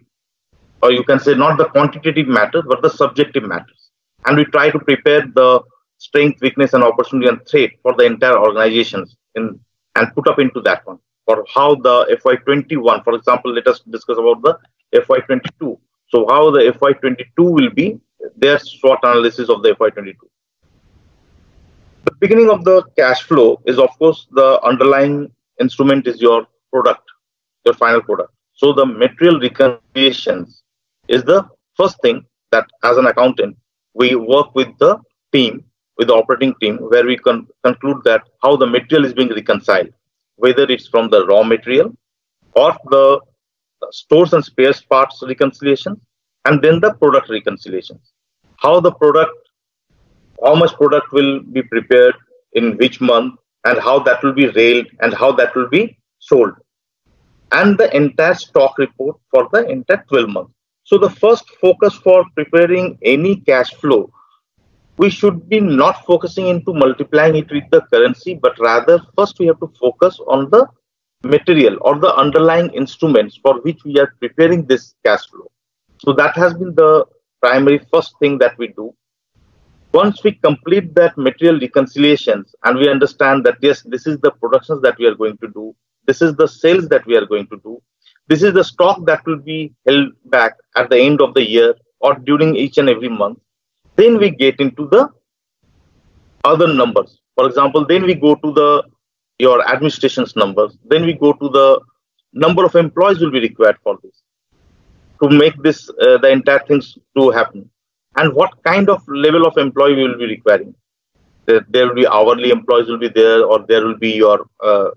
or 0.85 0.93
you 0.93 1.05
can 1.11 1.21
say 1.27 1.35
not 1.35 1.57
the 1.59 1.67
quantitative 1.75 2.29
matters 2.39 2.65
but 2.71 2.83
the 2.83 2.91
subjective 2.91 3.45
matters. 3.45 3.91
And 4.27 4.37
we 4.37 4.45
try 4.45 4.71
to 4.71 4.79
prepare 4.79 5.23
the 5.39 5.63
strength 5.99 6.41
weakness 6.41 6.75
and 6.75 6.85
opportunity 6.85 7.29
and 7.29 7.41
threat 7.47 7.71
for 7.83 7.95
the 7.95 8.05
entire 8.05 8.39
organizations 8.39 9.17
in 9.35 9.59
and 9.97 10.15
put 10.15 10.29
up 10.29 10.39
into 10.39 10.61
that 10.61 10.85
one 10.87 10.99
for 11.27 11.37
how 11.55 11.75
the 11.87 11.97
fy21 12.23 13.05
for 13.05 13.15
example 13.15 13.53
let 13.59 13.67
us 13.73 13.81
discuss 13.97 14.19
about 14.19 14.43
the 14.43 14.53
fy22 15.07 15.79
so 16.09 16.27
how 16.29 16.51
the 16.51 16.63
fy22 16.81 17.45
will 17.59 17.71
be 17.71 17.87
their 18.37 18.59
SWOT 18.59 18.99
analysis 19.05 19.49
of 19.49 19.63
the 19.63 19.71
fy22 19.77 20.17
the 22.09 22.15
beginning 22.19 22.51
of 22.51 22.65
the 22.65 22.83
cash 22.99 23.23
flow 23.23 23.63
is 23.65 23.79
of 23.79 23.91
course 24.01 24.27
the 24.33 24.61
underlying 24.73 25.31
instrument 25.61 26.09
is 26.09 26.21
your 26.21 26.47
product 26.73 27.15
your 27.65 27.75
final 27.75 28.03
product. 28.03 28.33
So 28.55 28.73
the 28.73 28.87
material 28.87 29.41
reconciliations 29.41 30.63
is 31.09 31.25
the 31.25 31.47
first 31.77 32.01
thing 32.03 32.25
that 32.53 32.67
as 32.83 32.97
an 32.97 33.07
accountant 33.07 33.57
we 33.95 34.15
work 34.15 34.55
with 34.55 34.69
the 34.79 34.99
team 35.33 35.65
with 35.97 36.09
the 36.09 36.15
operating 36.15 36.55
team 36.61 36.77
where 36.79 37.07
we 37.07 37.17
can 37.17 37.47
conclude 37.63 38.03
that 38.05 38.23
how 38.43 38.57
the 38.57 38.67
material 38.67 39.07
is 39.07 39.15
being 39.15 39.29
reconciled 39.29 39.91
whether 40.37 40.65
it's 40.65 40.89
from 40.89 41.09
the 41.11 41.25
raw 41.27 41.43
material 41.43 41.93
or 42.55 42.77
the 42.91 43.21
stores 43.91 44.33
and 44.33 44.45
spares 44.45 44.83
parts 44.83 45.23
reconciliation 45.27 46.01
and 46.45 46.63
then 46.63 46.81
the 46.81 46.93
product 46.95 47.31
reconciliation. 47.31 47.99
How 48.57 48.81
the 48.81 48.93
product 48.93 49.33
how 50.45 50.55
much 50.55 50.75
product 50.75 51.13
will 51.13 51.41
be 51.41 51.63
prepared 51.63 52.15
in 52.53 52.77
which 52.77 53.01
month 53.01 53.35
and 53.65 53.79
how 53.81 53.99
that 54.01 54.23
will 54.23 54.33
be 54.33 54.49
railed 54.49 54.87
and 55.01 55.15
how 55.15 55.33
that 55.33 55.55
will 55.55 55.69
be 55.69 55.97
sold. 56.19 56.53
And 57.53 57.79
the 57.79 57.95
entire 57.97 58.35
stock 58.35 58.77
report 58.79 59.17
for 59.31 59.49
the 59.53 59.67
entire 59.69 60.05
12 60.09 60.29
months 60.29 60.53
so 60.85 60.99
the 60.99 61.11
first 61.11 61.49
focus 61.61 61.95
for 61.95 62.25
preparing 62.37 62.99
any 63.03 63.37
cash 63.37 63.73
flow 63.75 64.11
we 64.97 65.11
should 65.11 65.49
be 65.49 65.61
not 65.61 66.05
focusing 66.07 66.47
into 66.47 66.73
multiplying 66.73 67.37
it 67.37 67.51
with 67.51 67.65
the 67.71 67.81
currency, 67.93 68.35
but 68.35 68.59
rather 68.59 69.01
first 69.17 69.39
we 69.39 69.47
have 69.47 69.59
to 69.61 69.73
focus 69.81 70.21
on 70.29 70.51
the 70.51 70.67
material 71.25 71.79
or 71.81 71.99
the 71.99 72.15
underlying 72.15 72.71
instruments 72.71 73.39
for 73.43 73.61
which 73.63 73.85
we 73.85 73.99
are 73.99 74.15
preparing 74.21 74.65
this 74.67 74.95
cash 75.05 75.27
flow. 75.27 75.51
So 75.99 76.13
that 76.13 76.37
has 76.37 76.55
been 76.55 76.75
the 76.75 77.07
primary 77.41 77.81
first 77.93 78.15
thing 78.21 78.39
that 78.39 78.57
we 78.59 78.69
do. 78.69 78.95
Once 79.93 80.23
we 80.23 80.33
complete 80.33 80.95
that 80.95 81.17
material 81.17 81.59
reconciliations 81.61 82.55
and 82.65 82.79
we 82.79 82.89
understand 82.89 83.45
that 83.45 83.57
yes, 83.61 83.83
this 83.83 84.07
is 84.07 84.19
the 84.19 84.33
productions 84.33 84.83
that 84.83 84.99
we 84.99 85.07
are 85.07 85.15
going 85.15 85.39
to 85.39 85.49
do, 85.49 85.75
this 86.07 86.21
is 86.21 86.35
the 86.37 86.47
sales 86.47 86.89
that 86.89 87.07
we 87.07 87.17
are 87.17 87.27
going 87.27 87.47
to 87.47 87.61
do, 87.65 87.81
this 88.29 88.43
is 88.43 88.55
the 88.55 88.65
stock 88.65 89.05
that 89.07 89.25
will 89.27 89.39
be 89.39 89.73
held 89.87 90.09
back 90.27 90.55
at 90.77 90.91
the 90.91 90.99
end 90.99 91.21
of 91.21 91.35
the 91.35 91.49
year 91.49 91.75
or 92.01 92.15
during 92.15 92.57
each 92.57 92.79
and 92.79 92.89
every 92.89 93.09
month 93.09 93.39
then 93.97 94.19
we 94.19 94.31
get 94.31 94.59
into 94.61 94.89
the 94.89 95.09
other 96.45 96.73
numbers. 96.73 97.21
For 97.37 97.47
example, 97.47 97.87
then 97.87 98.03
we 98.05 98.15
go 98.15 98.35
to 98.35 98.53
the 98.53 98.85
your 99.39 99.67
administration's 99.69 100.37
numbers. 100.37 100.77
Then 100.85 101.05
we 101.05 101.15
go 101.15 101.33
to 101.33 101.49
the 101.49 101.81
number 102.33 102.65
of 102.65 102.75
employees 102.77 103.21
will 103.21 103.31
be 103.31 103.41
required 103.41 103.77
for 103.83 103.99
this 104.03 104.23
to 105.23 105.29
make 105.29 105.61
this 105.63 105.89
uh, 105.91 106.19
the 106.19 106.31
entire 106.31 106.61
things 106.69 106.99
to 107.17 107.31
happen, 107.31 107.69
and 108.17 108.35
what 108.35 108.63
kind 108.65 108.89
of 108.91 109.03
level 109.09 109.47
of 109.47 109.57
employee 109.59 109.97
we 109.97 110.09
will 110.09 110.19
be 110.19 110.27
requiring. 110.27 110.75
There, 111.47 111.65
there 111.69 111.87
will 111.87 111.95
be 111.95 112.07
hourly 112.07 112.51
employees 112.51 112.89
will 112.89 112.99
be 112.99 113.09
there, 113.09 113.45
or 113.45 113.65
there 113.67 113.85
will 113.85 113.99
be 113.99 114.13
your 114.13 114.47
uh, 114.63 114.91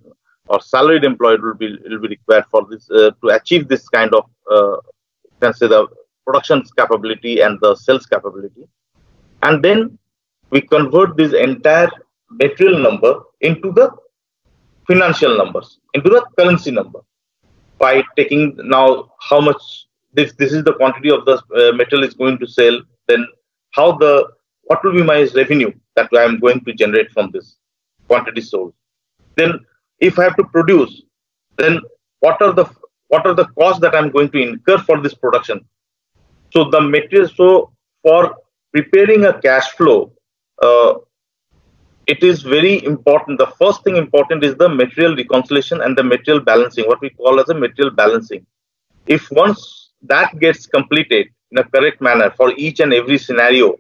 or 0.49 0.59
salaried 0.61 1.03
employee 1.03 1.39
will 1.41 1.53
be 1.53 1.69
will 1.89 1.99
be 1.99 2.09
required 2.15 2.45
for 2.51 2.65
this 2.69 2.89
uh, 2.91 3.11
to 3.21 3.29
achieve 3.29 3.67
this 3.67 3.87
kind 3.89 4.13
of 4.13 4.25
uh, 4.51 4.77
can 5.41 5.53
say 5.53 5.67
the 5.67 5.87
production 6.25 6.63
capability 6.77 7.41
and 7.41 7.59
the 7.61 7.75
sales 7.75 8.05
capability. 8.05 8.67
And 9.43 9.63
then 9.63 9.97
we 10.49 10.61
convert 10.61 11.15
this 11.17 11.33
entire 11.33 11.89
material 12.29 12.79
number 12.79 13.13
into 13.41 13.71
the 13.71 13.91
financial 14.87 15.37
numbers 15.37 15.79
into 15.93 16.09
the 16.09 16.25
currency 16.37 16.71
number. 16.71 16.99
By 17.77 18.03
taking 18.15 18.57
now 18.57 19.11
how 19.29 19.39
much 19.39 19.61
this 20.13 20.33
this 20.33 20.51
is 20.51 20.63
the 20.63 20.73
quantity 20.73 21.11
of 21.11 21.25
the 21.25 21.37
uh, 21.59 21.71
metal 21.73 22.03
is 22.03 22.13
going 22.13 22.39
to 22.39 22.47
sell 22.47 22.81
then 23.07 23.25
how 23.71 23.91
the 24.03 24.13
what 24.63 24.83
will 24.83 24.93
be 24.93 25.03
my 25.03 25.19
revenue 25.35 25.71
that 25.95 26.09
i 26.19 26.23
am 26.29 26.39
going 26.39 26.59
to 26.65 26.73
generate 26.81 27.11
from 27.11 27.29
this 27.31 27.57
quantity 28.07 28.41
sold. 28.41 28.73
Then 29.35 29.59
if 29.99 30.19
i 30.19 30.23
have 30.23 30.35
to 30.35 30.43
produce 30.45 31.01
then 31.57 31.79
what 32.19 32.41
are 32.41 32.53
the 32.53 32.65
what 33.07 33.25
are 33.25 33.33
the 33.33 33.47
costs 33.59 33.81
that 33.81 33.95
i'm 33.95 34.11
going 34.11 34.29
to 34.29 34.39
incur 34.39 34.77
for 34.77 35.01
this 35.01 35.13
production 35.13 35.65
so 36.53 36.69
the 36.69 36.81
material 36.81 37.27
so 37.27 37.71
for 38.03 38.37
preparing 38.71 39.25
a 39.25 39.39
cash 39.41 39.69
flow, 39.71 40.13
uh, 40.61 40.93
it 42.05 42.23
is 42.23 42.41
very 42.41 42.83
important. 42.85 43.37
The 43.37 43.51
first 43.59 43.83
thing 43.83 43.97
important 43.97 44.43
is 44.43 44.55
the 44.55 44.69
material 44.69 45.15
reconciliation 45.15 45.81
and 45.81 45.97
the 45.97 46.03
material 46.03 46.43
balancing, 46.43 46.85
what 46.87 47.01
we 47.01 47.09
call 47.09 47.39
as 47.39 47.49
a 47.49 47.53
material 47.53 47.93
balancing. 47.93 48.45
If 49.05 49.29
once 49.31 49.91
that 50.03 50.39
gets 50.39 50.67
completed 50.67 51.27
in 51.51 51.57
a 51.57 51.63
correct 51.63 52.01
manner 52.01 52.29
for 52.31 52.53
each 52.55 52.79
and 52.79 52.93
every 52.93 53.17
scenario, 53.17 53.75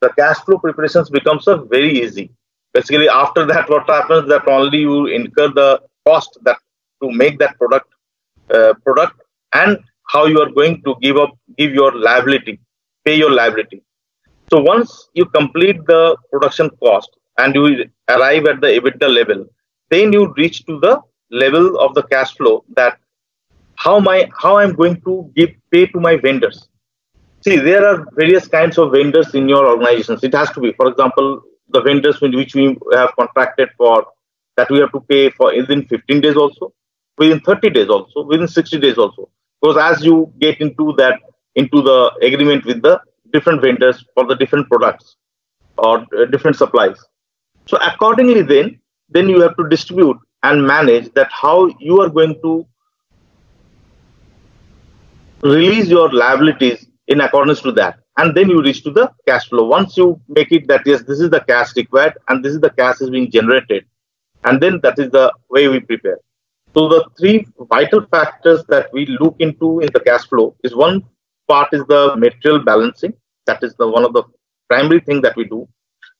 the 0.00 0.10
cash 0.10 0.38
flow 0.38 0.58
preparations 0.58 1.10
becomes 1.10 1.46
a 1.46 1.56
very 1.56 2.02
easy. 2.02 2.30
Basically, 2.72 3.08
after 3.08 3.44
that, 3.46 3.68
what 3.68 3.88
happens 3.88 4.28
that 4.28 4.46
only 4.46 4.78
you 4.78 5.06
incur 5.06 5.48
the 5.48 5.80
cost 6.06 6.38
that 6.42 6.58
to 7.02 7.10
make 7.10 7.38
that 7.38 7.58
product 7.58 7.88
uh, 8.54 8.74
product 8.84 9.20
and 9.52 9.78
how 10.08 10.26
you 10.26 10.40
are 10.40 10.50
going 10.50 10.82
to 10.82 10.94
give 11.00 11.16
up 11.16 11.32
give 11.56 11.72
your 11.72 11.92
liability, 11.96 12.60
pay 13.04 13.16
your 13.16 13.30
liability. 13.30 13.82
So 14.50 14.60
once 14.60 15.08
you 15.14 15.24
complete 15.26 15.84
the 15.86 16.16
production 16.30 16.70
cost 16.82 17.10
and 17.38 17.54
you 17.54 17.90
arrive 18.08 18.46
at 18.46 18.60
the 18.60 18.68
EBITDA 18.68 19.08
level, 19.08 19.46
then 19.90 20.12
you 20.12 20.32
reach 20.36 20.64
to 20.66 20.80
the 20.80 21.00
level 21.30 21.78
of 21.78 21.94
the 21.94 22.02
cash 22.02 22.34
flow 22.36 22.64
that 22.76 22.98
how 23.76 23.98
my 24.00 24.28
how 24.36 24.58
I'm 24.58 24.74
going 24.74 25.00
to 25.02 25.30
give 25.36 25.50
pay 25.70 25.86
to 25.86 26.00
my 26.00 26.16
vendors. 26.16 26.68
See, 27.42 27.56
there 27.56 27.86
are 27.86 28.06
various 28.14 28.46
kinds 28.48 28.76
of 28.76 28.92
vendors 28.92 29.34
in 29.34 29.48
your 29.48 29.66
organizations. 29.66 30.22
It 30.22 30.34
has 30.34 30.50
to 30.50 30.60
be, 30.60 30.72
for 30.72 30.88
example, 30.88 31.42
the 31.72 31.80
vendors 31.80 32.20
which 32.20 32.54
we 32.54 32.76
have 32.92 33.10
contracted 33.18 33.68
for 33.76 34.06
that 34.56 34.70
we 34.70 34.78
have 34.78 34.92
to 34.92 35.00
pay 35.00 35.30
for 35.30 35.54
within 35.56 35.86
15 35.86 36.20
days 36.20 36.36
also, 36.36 36.72
within 37.18 37.40
30 37.40 37.70
days 37.70 37.88
also, 37.88 38.22
within 38.24 38.48
60 38.48 38.78
days 38.78 38.98
also. 38.98 39.28
Because 39.60 39.76
as 39.76 40.04
you 40.04 40.32
get 40.38 40.60
into 40.60 40.94
that 40.98 41.20
into 41.56 41.82
the 41.82 42.12
agreement 42.22 42.64
with 42.64 42.82
the 42.82 43.00
different 43.32 43.60
vendors 43.60 44.04
for 44.14 44.26
the 44.26 44.34
different 44.34 44.68
products 44.68 45.16
or 45.78 46.06
uh, 46.16 46.24
different 46.26 46.56
supplies. 46.56 46.96
So 47.66 47.78
accordingly, 47.78 48.42
then 48.42 48.80
then 49.08 49.28
you 49.28 49.40
have 49.40 49.56
to 49.56 49.68
distribute 49.68 50.18
and 50.42 50.66
manage 50.66 51.12
that 51.14 51.30
how 51.30 51.68
you 51.78 52.00
are 52.00 52.08
going 52.08 52.40
to 52.42 52.66
release 55.42 55.88
your 55.88 56.12
liabilities 56.12 56.86
in 57.08 57.20
accordance 57.20 57.60
to 57.62 57.72
that 57.72 57.99
and 58.20 58.36
then 58.36 58.48
you 58.52 58.62
reach 58.62 58.82
to 58.84 58.90
the 58.90 59.10
cash 59.26 59.48
flow. 59.48 59.64
Once 59.64 59.96
you 59.96 60.20
make 60.28 60.50
it 60.52 60.66
that 60.68 60.82
yes 60.90 61.02
this 61.10 61.20
is 61.24 61.30
the 61.36 61.40
cash 61.50 61.76
required 61.76 62.14
and 62.28 62.44
this 62.44 62.52
is 62.54 62.60
the 62.60 62.74
cash 62.80 63.00
is 63.00 63.10
being 63.16 63.30
generated 63.30 63.84
and 64.44 64.60
then 64.62 64.80
that 64.82 64.98
is 64.98 65.10
the 65.10 65.32
way 65.48 65.68
we 65.68 65.80
prepare. 65.80 66.18
So 66.74 66.88
the 66.88 67.04
three 67.18 67.46
vital 67.74 68.02
factors 68.06 68.64
that 68.68 68.92
we 68.92 69.06
look 69.06 69.36
into 69.38 69.80
in 69.80 69.88
the 69.92 70.00
cash 70.00 70.24
flow 70.30 70.54
is 70.62 70.74
one 70.74 71.02
part 71.48 71.68
is 71.72 71.84
the 71.86 72.14
material 72.16 72.62
balancing. 72.62 73.14
That 73.46 73.62
is 73.62 73.74
the 73.74 73.88
one 73.88 74.04
of 74.04 74.12
the 74.12 74.24
primary 74.68 75.00
thing 75.00 75.20
that 75.22 75.36
we 75.36 75.44
do. 75.44 75.68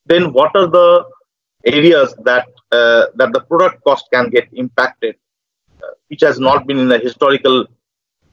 Then 0.06 0.32
what 0.32 0.56
are 0.56 0.66
the 0.66 1.04
areas 1.64 2.14
that 2.24 2.48
uh, 2.72 3.04
that 3.14 3.32
the 3.32 3.40
product 3.40 3.84
cost 3.84 4.08
can 4.12 4.30
get 4.30 4.48
impacted 4.52 5.16
uh, 5.82 5.92
which 6.08 6.22
has 6.22 6.38
not 6.38 6.66
been 6.66 6.78
in 6.78 6.88
the 6.88 6.98
historical 6.98 7.66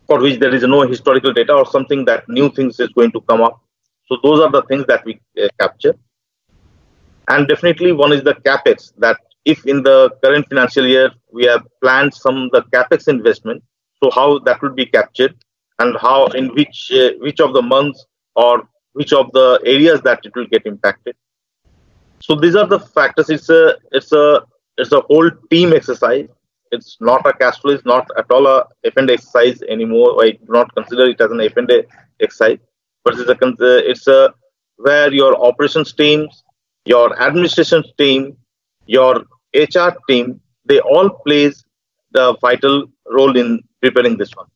for 0.07 0.19
which 0.19 0.39
there 0.39 0.53
is 0.53 0.63
no 0.63 0.81
historical 0.87 1.33
data 1.33 1.53
or 1.53 1.65
something 1.65 2.03
that 2.05 2.27
new 2.27 2.49
things 2.49 2.79
is 2.79 2.89
going 2.89 3.11
to 3.11 3.21
come 3.21 3.41
up 3.41 3.61
so 4.07 4.17
those 4.23 4.39
are 4.39 4.51
the 4.51 4.63
things 4.63 4.85
that 4.87 5.03
we 5.05 5.19
uh, 5.41 5.47
capture 5.59 5.95
and 7.29 7.47
definitely 7.47 7.91
one 7.91 8.13
is 8.13 8.23
the 8.23 8.35
capex 8.47 8.93
that 8.97 9.17
if 9.45 9.65
in 9.65 9.83
the 9.83 10.09
current 10.23 10.47
financial 10.47 10.85
year 10.85 11.09
we 11.31 11.45
have 11.45 11.63
planned 11.81 12.13
some 12.13 12.49
the 12.53 12.61
capex 12.73 13.07
investment 13.07 13.63
so 14.01 14.09
how 14.11 14.39
that 14.39 14.61
would 14.61 14.75
be 14.75 14.85
captured 14.85 15.35
and 15.79 15.97
how 15.99 16.27
in 16.27 16.53
which 16.55 16.91
uh, 16.93 17.11
which 17.19 17.39
of 17.39 17.53
the 17.53 17.61
months 17.61 18.05
or 18.35 18.67
which 18.93 19.13
of 19.13 19.31
the 19.31 19.59
areas 19.65 20.01
that 20.01 20.19
it 20.23 20.35
will 20.35 20.47
get 20.47 20.65
impacted. 20.65 21.15
So 22.19 22.35
these 22.35 22.55
are 22.55 22.65
the 22.65 22.79
factors. 22.79 23.29
It's 23.29 23.49
a 23.49 23.77
it's 23.91 24.11
a 24.11 24.43
it's 24.77 24.91
a 24.91 25.01
whole 25.01 25.29
team 25.51 25.73
exercise. 25.73 26.27
It's 26.71 26.97
not 26.99 27.25
a 27.25 27.33
cash 27.33 27.59
flow. 27.59 27.73
It's 27.73 27.85
not 27.85 28.07
at 28.17 28.29
all 28.31 28.47
a 28.47 28.65
F&A 28.83 29.13
exercise 29.13 29.61
anymore. 29.63 30.23
I 30.23 30.31
do 30.31 30.47
not 30.49 30.73
consider 30.75 31.05
it 31.05 31.21
as 31.21 31.31
an 31.31 31.41
F&A 31.41 31.83
exercise, 32.19 32.59
but 33.03 33.17
it's 33.17 33.29
a 33.29 33.33
uh, 33.33 33.81
it's 33.91 34.07
a 34.07 34.33
where 34.77 35.11
your 35.13 35.35
operations 35.43 35.93
teams, 35.93 36.43
your 36.85 37.19
administration 37.21 37.83
team, 37.97 38.37
your 38.85 39.23
HR 39.53 39.91
team, 40.07 40.39
they 40.65 40.79
all 40.79 41.09
plays 41.25 41.63
the 42.11 42.35
vital 42.41 42.85
role 43.07 43.35
in 43.37 43.61
preparing 43.81 44.17
this 44.17 44.35
one. 44.35 44.47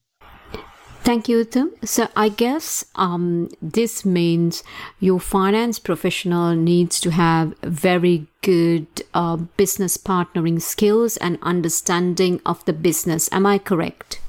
Thank 1.04 1.28
you, 1.28 1.44
Uttam. 1.44 1.72
So 1.84 2.10
I 2.16 2.30
guess 2.30 2.86
um, 2.96 3.50
this 3.60 4.06
means 4.06 4.64
your 5.00 5.20
finance 5.20 5.80
professional 5.80 6.56
needs 6.56 7.00
to 7.00 7.10
have 7.10 7.58
very 7.64 8.28
good 8.44 8.86
uh, 9.16 9.38
business 9.58 9.98
partnering 9.98 10.62
skills 10.62 11.18
and 11.18 11.40
understanding 11.42 12.40
of 12.46 12.64
the 12.66 12.74
business. 12.74 13.30
Am 13.32 13.48
I 13.48 13.58
correct? 13.58 14.22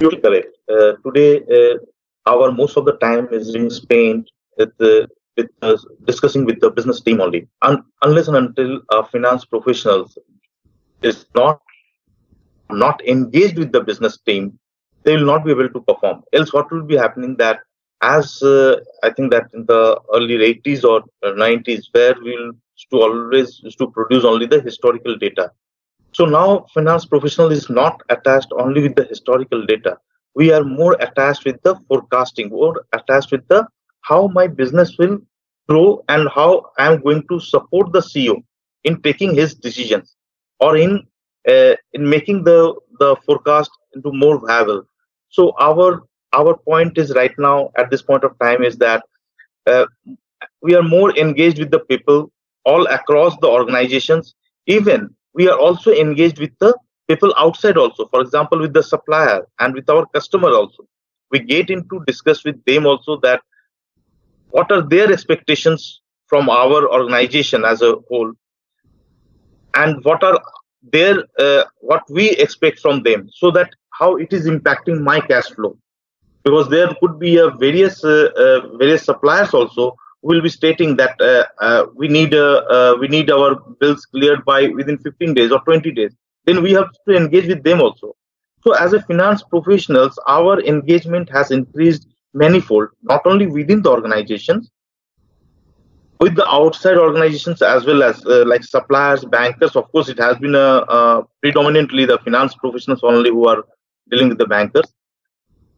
You're 0.00 0.20
correct. 0.20 0.56
Uh, 0.68 0.94
today, 1.04 1.40
uh, 1.54 1.78
our 2.26 2.50
most 2.50 2.76
of 2.76 2.84
the 2.84 2.96
time 2.96 3.28
is 3.30 3.52
being 3.52 3.70
spent 3.70 4.28
with, 4.58 4.72
uh, 4.80 5.06
with 5.36 5.48
uh, 5.62 5.76
discussing 6.04 6.44
with 6.44 6.60
the 6.60 6.70
business 6.70 7.00
team 7.00 7.20
only, 7.20 7.46
Un- 7.62 7.84
unless 8.02 8.26
and 8.26 8.36
until 8.36 8.80
our 8.92 9.06
finance 9.06 9.44
professionals 9.44 10.18
is 11.02 11.26
not 11.36 11.62
not 12.68 13.00
engaged 13.06 13.56
with 13.56 13.70
the 13.70 13.80
business 13.80 14.18
team 14.26 14.58
they 15.06 15.16
will 15.16 15.24
not 15.24 15.44
be 15.44 15.52
able 15.52 15.70
to 15.70 15.80
perform. 15.80 16.22
Else, 16.34 16.52
what 16.52 16.70
will 16.70 16.82
be 16.82 16.96
happening 16.96 17.36
that 17.36 17.60
as 18.02 18.42
uh, 18.42 18.80
I 19.02 19.10
think 19.10 19.30
that 19.30 19.48
in 19.54 19.64
the 19.66 19.98
early 20.12 20.36
80s 20.36 20.84
or 20.84 21.02
90s, 21.24 21.84
where 21.92 22.14
we'll 22.20 22.52
to 22.90 23.00
always 23.00 23.60
used 23.62 23.78
to 23.78 23.90
produce 23.90 24.24
only 24.24 24.46
the 24.46 24.60
historical 24.60 25.16
data. 25.16 25.50
So 26.12 26.26
now 26.26 26.66
finance 26.74 27.06
professional 27.06 27.50
is 27.50 27.70
not 27.70 28.02
attached 28.10 28.48
only 28.58 28.82
with 28.82 28.96
the 28.96 29.04
historical 29.04 29.64
data. 29.64 29.96
We 30.34 30.52
are 30.52 30.64
more 30.64 30.96
attached 31.00 31.46
with 31.46 31.62
the 31.62 31.76
forecasting 31.88 32.52
or 32.52 32.84
attached 32.92 33.32
with 33.32 33.48
the 33.48 33.66
how 34.02 34.28
my 34.28 34.46
business 34.46 34.96
will 34.98 35.18
grow 35.68 36.04
and 36.08 36.28
how 36.34 36.70
I 36.78 36.92
am 36.92 37.00
going 37.00 37.24
to 37.30 37.40
support 37.40 37.92
the 37.92 38.00
CEO 38.00 38.42
in 38.84 39.00
taking 39.02 39.34
his 39.34 39.54
decisions 39.54 40.16
or 40.60 40.76
in 40.76 41.06
uh, 41.48 41.74
in 41.94 42.08
making 42.08 42.44
the 42.44 42.74
the 42.98 43.16
forecast 43.24 43.70
into 43.94 44.12
more 44.12 44.38
viable 44.46 44.86
so 45.36 45.52
our 45.60 45.88
our 46.32 46.56
point 46.68 46.98
is 47.02 47.12
right 47.14 47.36
now 47.38 47.70
at 47.76 47.90
this 47.90 48.02
point 48.02 48.24
of 48.24 48.38
time 48.38 48.62
is 48.68 48.76
that 48.78 49.04
uh, 49.66 49.84
we 50.62 50.74
are 50.74 50.82
more 50.82 51.10
engaged 51.24 51.58
with 51.58 51.70
the 51.70 51.80
people 51.90 52.30
all 52.64 52.86
across 52.86 53.36
the 53.42 53.48
organizations. 53.48 54.34
Even 54.66 55.10
we 55.34 55.48
are 55.48 55.58
also 55.58 55.92
engaged 55.92 56.38
with 56.38 56.54
the 56.58 56.74
people 57.08 57.34
outside 57.38 57.76
also. 57.76 58.06
For 58.08 58.20
example, 58.20 58.60
with 58.60 58.72
the 58.72 58.82
supplier 58.82 59.46
and 59.58 59.74
with 59.74 59.88
our 59.90 60.06
customer 60.06 60.50
also. 60.50 60.86
We 61.30 61.40
get 61.40 61.70
into 61.70 62.02
discuss 62.06 62.44
with 62.44 62.64
them 62.64 62.86
also 62.86 63.18
that 63.20 63.42
what 64.50 64.72
are 64.72 64.82
their 64.82 65.12
expectations 65.12 66.00
from 66.26 66.48
our 66.48 66.90
organization 66.98 67.64
as 67.64 67.82
a 67.82 67.94
whole 68.08 68.32
and 69.74 70.04
what 70.04 70.22
are 70.24 70.40
their 70.92 71.24
uh, 71.38 71.64
what 71.80 72.02
we 72.10 72.30
expect 72.30 72.80
from 72.80 73.02
them 73.02 73.28
so 73.32 73.50
that 73.50 73.70
how 73.90 74.16
it 74.16 74.32
is 74.32 74.46
impacting 74.46 75.00
my 75.02 75.20
cash 75.20 75.46
flow. 75.46 75.76
Because 76.44 76.68
there 76.68 76.94
could 77.00 77.18
be 77.18 77.38
a 77.38 77.50
various 77.50 78.04
uh, 78.04 78.30
uh, 78.36 78.76
various 78.76 79.04
suppliers 79.04 79.52
also 79.52 79.96
will 80.22 80.40
be 80.40 80.48
stating 80.48 80.96
that 80.96 81.20
uh, 81.20 81.86
we 81.94 82.08
need 82.08 82.32
we 83.00 83.08
need 83.08 83.30
our 83.30 83.56
bills 83.80 84.04
cleared 84.06 84.44
by 84.44 84.68
within 84.68 84.98
15 84.98 85.34
days 85.34 85.52
or 85.52 85.60
20 85.60 85.90
days. 85.92 86.14
Then 86.44 86.62
we 86.62 86.72
have 86.72 86.88
to 87.08 87.16
engage 87.16 87.46
with 87.46 87.64
them 87.64 87.80
also. 87.80 88.14
So 88.62 88.72
as 88.74 88.92
a 88.92 89.02
finance 89.02 89.42
professionals 89.42 90.18
our 90.26 90.60
engagement 90.60 91.28
has 91.30 91.50
increased 91.50 92.06
manifold 92.34 92.88
not 93.02 93.22
only 93.24 93.46
within 93.46 93.82
the 93.82 93.90
organizations 93.90 94.70
with 96.20 96.34
the 96.34 96.48
outside 96.48 96.96
organizations 96.96 97.62
as 97.62 97.84
well 97.84 98.02
as 98.02 98.24
uh, 98.26 98.44
like 98.46 98.64
suppliers 98.64 99.24
bankers 99.24 99.76
of 99.76 99.90
course 99.92 100.08
it 100.08 100.18
has 100.18 100.36
been 100.38 100.54
a, 100.54 100.68
uh, 100.98 101.22
predominantly 101.42 102.06
the 102.06 102.18
finance 102.18 102.54
professionals 102.54 103.00
only 103.02 103.30
who 103.30 103.46
are 103.46 103.64
dealing 104.10 104.28
with 104.28 104.38
the 104.38 104.46
bankers. 104.46 104.92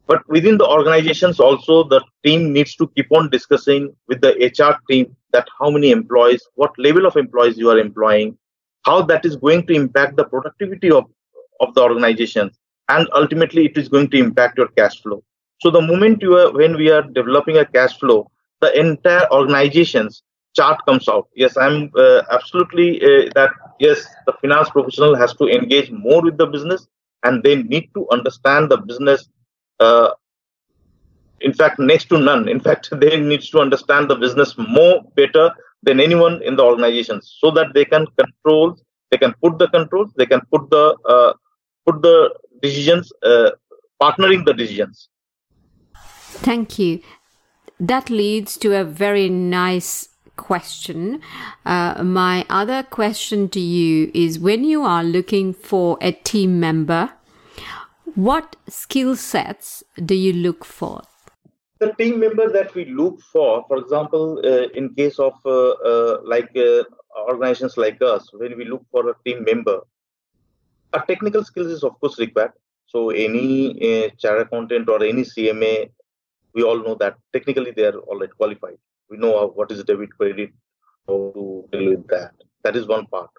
But 0.06 0.26
within 0.28 0.56
the 0.56 0.66
organizations 0.66 1.40
also 1.40 1.84
the 1.84 2.02
team 2.24 2.52
needs 2.52 2.76
to 2.76 2.88
keep 2.96 3.10
on 3.12 3.30
discussing 3.30 3.94
with 4.06 4.20
the 4.20 4.32
hr 4.58 4.78
team 4.90 5.16
that 5.32 5.48
how 5.58 5.70
many 5.70 5.90
employees 5.90 6.42
what 6.54 6.78
level 6.78 7.06
of 7.06 7.16
employees 7.16 7.58
you 7.58 7.70
are 7.70 7.78
employing 7.78 8.38
how 8.84 9.02
that 9.02 9.24
is 9.26 9.36
going 9.36 9.66
to 9.66 9.74
impact 9.74 10.16
the 10.16 10.24
productivity 10.24 10.90
of, 10.90 11.04
of 11.60 11.74
the 11.74 11.82
organization, 11.82 12.50
and 12.88 13.06
ultimately 13.12 13.66
it 13.66 13.76
is 13.76 13.88
going 13.88 14.08
to 14.08 14.16
impact 14.16 14.56
your 14.56 14.68
cash 14.68 15.02
flow. 15.02 15.22
So 15.60 15.70
the 15.70 15.82
moment 15.82 16.22
you 16.22 16.38
are 16.38 16.52
when 16.52 16.76
we 16.76 16.90
are 16.90 17.02
developing 17.02 17.58
a 17.58 17.66
cash 17.66 17.98
flow 17.98 18.30
the 18.60 18.78
entire 18.78 19.30
organizations 19.32 20.22
chart 20.56 20.78
comes 20.86 21.08
out. 21.08 21.28
Yes 21.34 21.56
i'm 21.56 21.90
uh, 21.96 22.22
absolutely 22.30 23.00
uh, 23.02 23.30
that 23.34 23.50
yes 23.78 24.06
the 24.26 24.32
finance 24.40 24.70
professional 24.70 25.14
has 25.16 25.34
to 25.34 25.46
engage 25.48 25.90
more 25.90 26.22
with 26.22 26.36
the 26.38 26.46
business 26.46 26.86
and 27.24 27.42
they 27.42 27.56
need 27.62 27.90
to 27.94 28.06
understand 28.10 28.70
the 28.70 28.76
business 28.76 29.28
uh, 29.80 30.10
in 31.40 31.52
fact 31.52 31.78
next 31.78 32.08
to 32.08 32.18
none. 32.18 32.48
In 32.48 32.60
fact 32.60 32.88
they 33.00 33.20
need 33.20 33.42
to 33.42 33.60
understand 33.60 34.10
the 34.10 34.16
business 34.16 34.56
more 34.58 35.02
better 35.14 35.50
than 35.82 36.00
anyone 36.00 36.42
in 36.42 36.56
the 36.56 36.64
organization 36.64 37.20
so 37.22 37.50
that 37.52 37.68
they 37.74 37.84
can 37.84 38.06
control 38.16 38.76
they 39.10 39.16
can 39.16 39.34
put 39.42 39.58
the 39.58 39.68
controls 39.68 40.12
they 40.16 40.26
can 40.26 40.40
put 40.52 40.68
the 40.70 40.96
uh, 41.08 41.32
put 41.86 42.02
the 42.02 42.30
decisions 42.60 43.12
uh, 43.22 43.50
partnering 44.02 44.44
the 44.44 44.54
decisions. 44.54 45.08
Thank 45.94 46.78
you. 46.78 47.00
That 47.80 48.10
leads 48.10 48.56
to 48.58 48.76
a 48.76 48.84
very 48.84 49.28
nice 49.28 50.07
question. 50.38 51.20
Uh, 51.66 52.02
my 52.02 52.46
other 52.48 52.82
question 52.82 53.48
to 53.50 53.60
you 53.60 54.10
is 54.14 54.38
when 54.38 54.64
you 54.64 54.84
are 54.84 55.04
looking 55.04 55.52
for 55.52 55.98
a 56.00 56.12
team 56.12 56.58
member, 56.60 57.10
what 58.14 58.56
skill 58.68 59.16
sets 59.16 59.84
do 60.04 60.14
you 60.14 60.32
look 60.32 60.64
for? 60.64 61.02
The 61.80 61.92
team 61.98 62.18
member 62.20 62.48
that 62.50 62.74
we 62.74 62.86
look 62.86 63.20
for, 63.32 63.64
for 63.68 63.76
example, 63.76 64.40
uh, 64.44 64.68
in 64.74 64.94
case 64.94 65.18
of 65.18 65.34
uh, 65.44 65.70
uh 65.90 66.18
like 66.24 66.56
uh, 66.56 66.82
organizations 67.28 67.76
like 67.76 68.02
us, 68.02 68.32
when 68.32 68.56
we 68.56 68.64
look 68.64 68.84
for 68.90 69.08
a 69.10 69.14
team 69.24 69.44
member, 69.44 69.78
a 70.92 71.00
technical 71.06 71.44
skills 71.44 71.70
is 71.76 71.84
of 71.84 72.00
course 72.00 72.18
required. 72.18 72.52
So 72.86 73.10
any 73.10 73.46
uh, 73.88 74.08
charter 74.18 74.42
accountant 74.42 74.88
or 74.88 75.04
any 75.04 75.22
CMA, 75.22 75.90
we 76.54 76.62
all 76.62 76.82
know 76.82 76.96
that 76.96 77.16
technically 77.32 77.70
they 77.70 77.84
are 77.84 77.98
already 77.98 78.32
qualified 78.32 78.78
we 79.10 79.16
know 79.18 79.48
what 79.54 79.70
is 79.72 79.84
debit 79.84 80.10
credit 80.18 80.50
how 81.08 81.18
to 81.34 81.64
deal 81.72 81.90
with 81.90 82.06
that. 82.08 82.32
That 82.64 82.76
is 82.76 82.86
one 82.86 83.06
part. 83.06 83.30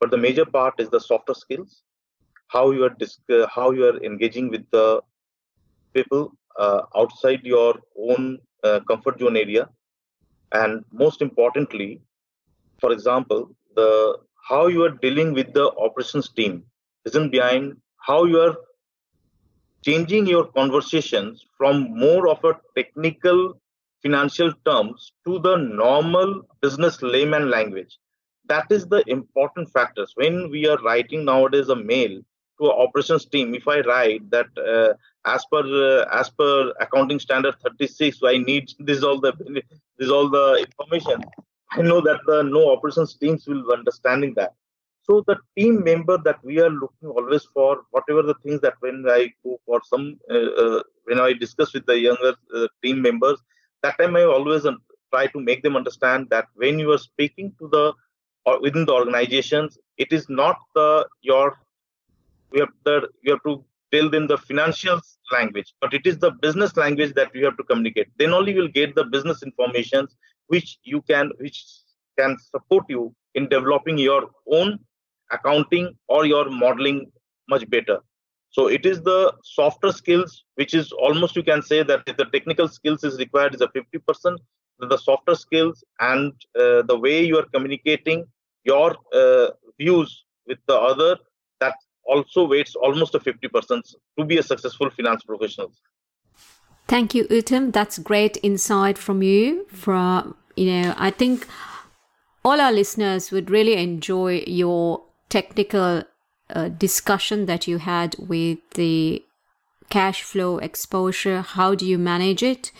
But 0.00 0.10
the 0.10 0.16
major 0.18 0.44
part 0.44 0.74
is 0.78 0.90
the 0.90 1.00
softer 1.00 1.34
skills. 1.34 1.82
How 2.48 2.70
you 2.70 2.84
are 2.84 2.90
disc- 3.02 3.30
uh, 3.30 3.46
how 3.54 3.70
you 3.72 3.84
are 3.86 3.98
engaging 4.02 4.48
with 4.50 4.64
the 4.70 5.00
people 5.94 6.32
uh, 6.58 6.82
outside 6.96 7.40
your 7.44 7.74
own 7.98 8.38
uh, 8.64 8.80
comfort 8.88 9.18
zone 9.20 9.36
area. 9.36 9.68
And 10.52 10.84
most 10.92 11.22
importantly 11.22 12.00
for 12.80 12.92
example 12.92 13.50
the 13.76 14.18
how 14.48 14.66
you 14.66 14.82
are 14.84 14.90
dealing 15.06 15.32
with 15.34 15.52
the 15.54 15.66
operations 15.86 16.28
team 16.30 16.64
isn't 17.04 17.30
behind 17.30 17.76
how 18.08 18.24
you 18.24 18.40
are 18.40 18.56
changing 19.84 20.26
your 20.26 20.44
conversations 20.58 21.44
from 21.56 21.76
more 21.98 22.28
of 22.28 22.42
a 22.44 22.52
technical 22.76 23.60
financial 24.02 24.52
terms 24.64 25.12
to 25.26 25.38
the 25.38 25.56
normal 25.56 26.42
business 26.60 27.02
layman 27.02 27.50
language. 27.50 27.98
That 28.46 28.66
is 28.70 28.86
the 28.86 29.02
important 29.06 29.70
factors. 29.70 30.12
When 30.16 30.50
we 30.50 30.66
are 30.66 30.78
writing 30.78 31.24
nowadays 31.24 31.68
a 31.68 31.76
mail 31.76 32.20
to 32.60 32.70
operations 32.70 33.26
team, 33.26 33.54
if 33.54 33.68
I 33.68 33.80
write 33.80 34.30
that 34.30 34.46
uh, 34.58 34.94
as 35.24 35.44
per 35.52 35.62
uh, 35.62 36.06
as 36.12 36.30
per 36.30 36.72
accounting 36.80 37.20
standard 37.20 37.54
36, 37.62 38.18
I 38.24 38.38
need 38.38 38.72
this 38.80 39.02
all 39.02 39.20
the 39.20 39.32
this 39.98 40.10
all 40.10 40.28
the 40.28 40.66
information. 40.66 41.22
I 41.72 41.82
know 41.82 42.00
that 42.00 42.20
the 42.26 42.42
no 42.42 42.72
operations 42.72 43.14
teams 43.16 43.46
will 43.46 43.70
understanding 43.72 44.34
that. 44.34 44.54
So 45.02 45.24
the 45.26 45.36
team 45.56 45.82
member 45.82 46.18
that 46.18 46.44
we 46.44 46.60
are 46.60 46.70
looking 46.70 47.08
always 47.08 47.44
for, 47.44 47.82
whatever 47.90 48.22
the 48.22 48.34
things 48.42 48.60
that 48.60 48.74
when 48.80 49.04
I 49.08 49.32
go 49.44 49.58
for 49.66 49.80
some, 49.84 50.18
uh, 50.30 50.50
uh 50.62 50.82
when 51.04 51.20
I 51.20 51.32
discuss 51.32 51.72
with 51.72 51.86
the 51.86 51.98
younger 51.98 52.34
uh, 52.54 52.68
team 52.82 53.00
members, 53.02 53.40
that 53.82 53.98
time 53.98 54.16
i 54.16 54.22
always 54.22 54.66
um, 54.66 54.78
try 55.12 55.26
to 55.26 55.40
make 55.40 55.62
them 55.62 55.76
understand 55.76 56.28
that 56.30 56.46
when 56.54 56.78
you 56.78 56.90
are 56.92 57.04
speaking 57.10 57.52
to 57.58 57.68
the 57.68 57.92
or 58.46 58.60
within 58.60 58.84
the 58.84 58.92
organizations 58.92 59.78
it 59.98 60.12
is 60.12 60.28
not 60.28 60.56
the 60.74 61.06
your 61.22 61.58
you 62.52 62.60
have 62.60 62.74
the 62.84 63.08
you 63.22 63.32
have 63.32 63.42
to 63.48 63.64
tell 63.92 64.08
them 64.08 64.26
the 64.26 64.38
financial 64.38 65.00
language, 65.32 65.74
but 65.80 65.94
it 65.94 66.06
is 66.06 66.18
the 66.18 66.30
business 66.30 66.76
language 66.76 67.12
that 67.14 67.34
you 67.34 67.44
have 67.44 67.56
to 67.56 67.64
communicate. 67.64 68.08
Then 68.18 68.32
only 68.32 68.52
you 68.52 68.62
will 68.62 68.68
get 68.68 68.94
the 68.94 69.04
business 69.04 69.42
information 69.42 70.08
which 70.48 70.78
you 70.82 71.02
can 71.02 71.30
which 71.38 71.64
can 72.18 72.36
support 72.38 72.84
you 72.88 73.14
in 73.34 73.48
developing 73.48 73.98
your 73.98 74.30
own 74.50 74.78
accounting 75.30 75.96
or 76.08 76.26
your 76.26 76.50
modeling 76.50 77.10
much 77.48 77.68
better. 77.70 77.98
So 78.50 78.66
it 78.66 78.84
is 78.84 79.00
the 79.02 79.32
softer 79.44 79.92
skills, 79.92 80.44
which 80.56 80.74
is 80.74 80.92
almost 80.92 81.36
you 81.36 81.42
can 81.42 81.62
say 81.62 81.82
that 81.82 82.04
the 82.04 82.26
technical 82.32 82.68
skills 82.68 83.04
is 83.04 83.18
required 83.18 83.54
is 83.54 83.60
a 83.60 83.68
50%. 83.68 84.38
The 84.80 84.96
softer 84.96 85.34
skills 85.34 85.84
and 86.00 86.32
uh, 86.58 86.82
the 86.82 86.98
way 86.98 87.22
you 87.22 87.38
are 87.38 87.46
communicating 87.54 88.24
your 88.64 88.96
uh, 89.14 89.48
views 89.78 90.24
with 90.46 90.58
the 90.66 90.74
other 90.74 91.16
that 91.60 91.74
also 92.04 92.46
weights 92.46 92.74
almost 92.74 93.14
a 93.14 93.20
50% 93.20 93.82
to 94.18 94.24
be 94.24 94.38
a 94.38 94.42
successful 94.42 94.90
finance 94.90 95.22
professional. 95.22 95.70
Thank 96.88 97.14
you, 97.14 97.24
Uttam. 97.24 97.72
That's 97.72 97.98
great 97.98 98.36
insight 98.42 98.98
from 98.98 99.22
you. 99.22 99.66
From 99.68 100.34
you 100.56 100.66
know, 100.66 100.94
I 100.96 101.10
think 101.10 101.46
all 102.44 102.60
our 102.60 102.72
listeners 102.72 103.30
would 103.30 103.50
really 103.50 103.74
enjoy 103.74 104.42
your 104.46 105.02
technical 105.28 106.02
uh, 106.54 106.68
discussion 106.68 107.46
that 107.46 107.66
you 107.66 107.78
had 107.78 108.16
with 108.18 108.58
the 108.74 109.22
cash 109.90 110.22
flow 110.22 110.58
exposure 110.58 111.40
how 111.42 111.74
do 111.74 111.84
you 111.84 111.98
manage 111.98 112.42
it? 112.42 112.70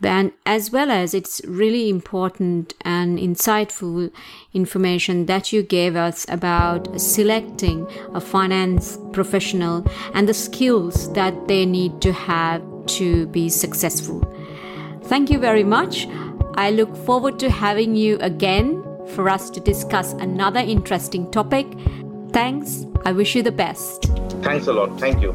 Then 0.00 0.32
as 0.46 0.70
well 0.70 0.90
as 0.90 1.12
it's 1.12 1.42
really 1.44 1.88
important 1.88 2.74
and 2.82 3.18
insightful 3.18 4.10
information 4.54 5.26
that 5.26 5.52
you 5.52 5.62
gave 5.62 5.96
us 5.96 6.24
about 6.28 7.00
selecting 7.00 7.86
a 8.14 8.20
finance 8.20 8.96
professional 9.12 9.84
and 10.14 10.28
the 10.28 10.34
skills 10.34 11.12
that 11.12 11.48
they 11.48 11.66
need 11.66 12.00
to 12.02 12.12
have 12.12 12.62
to 12.86 13.26
be 13.26 13.48
successful. 13.48 14.20
Thank 15.04 15.30
you 15.30 15.38
very 15.38 15.64
much. 15.64 16.06
I 16.54 16.70
look 16.70 16.94
forward 16.96 17.38
to 17.40 17.50
having 17.50 17.96
you 17.96 18.18
again 18.20 18.84
for 19.14 19.28
us 19.28 19.50
to 19.50 19.60
discuss 19.60 20.12
another 20.14 20.60
interesting 20.60 21.30
topic 21.30 21.66
thanks 22.32 22.86
i 23.04 23.12
wish 23.12 23.34
you 23.34 23.42
the 23.42 23.52
best 23.52 24.04
thanks 24.42 24.66
a 24.66 24.72
lot 24.72 24.98
thank 24.98 25.20
you 25.22 25.34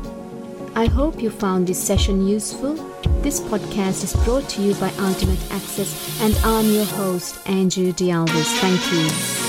I 0.78 0.86
hope 0.86 1.24
you 1.24 1.32
found 1.32 1.66
this 1.66 1.84
session 1.84 2.28
useful. 2.28 2.76
This 3.24 3.40
podcast 3.40 4.04
is 4.04 4.14
brought 4.24 4.48
to 4.50 4.62
you 4.62 4.76
by 4.76 4.92
Ultimate 5.00 5.42
Access, 5.52 6.22
and 6.22 6.36
I'm 6.46 6.72
your 6.72 6.86
host, 6.86 7.40
Andrew 7.48 7.92
D'Alvis. 7.92 8.60
Thank 8.60 8.94
you. 8.94 9.47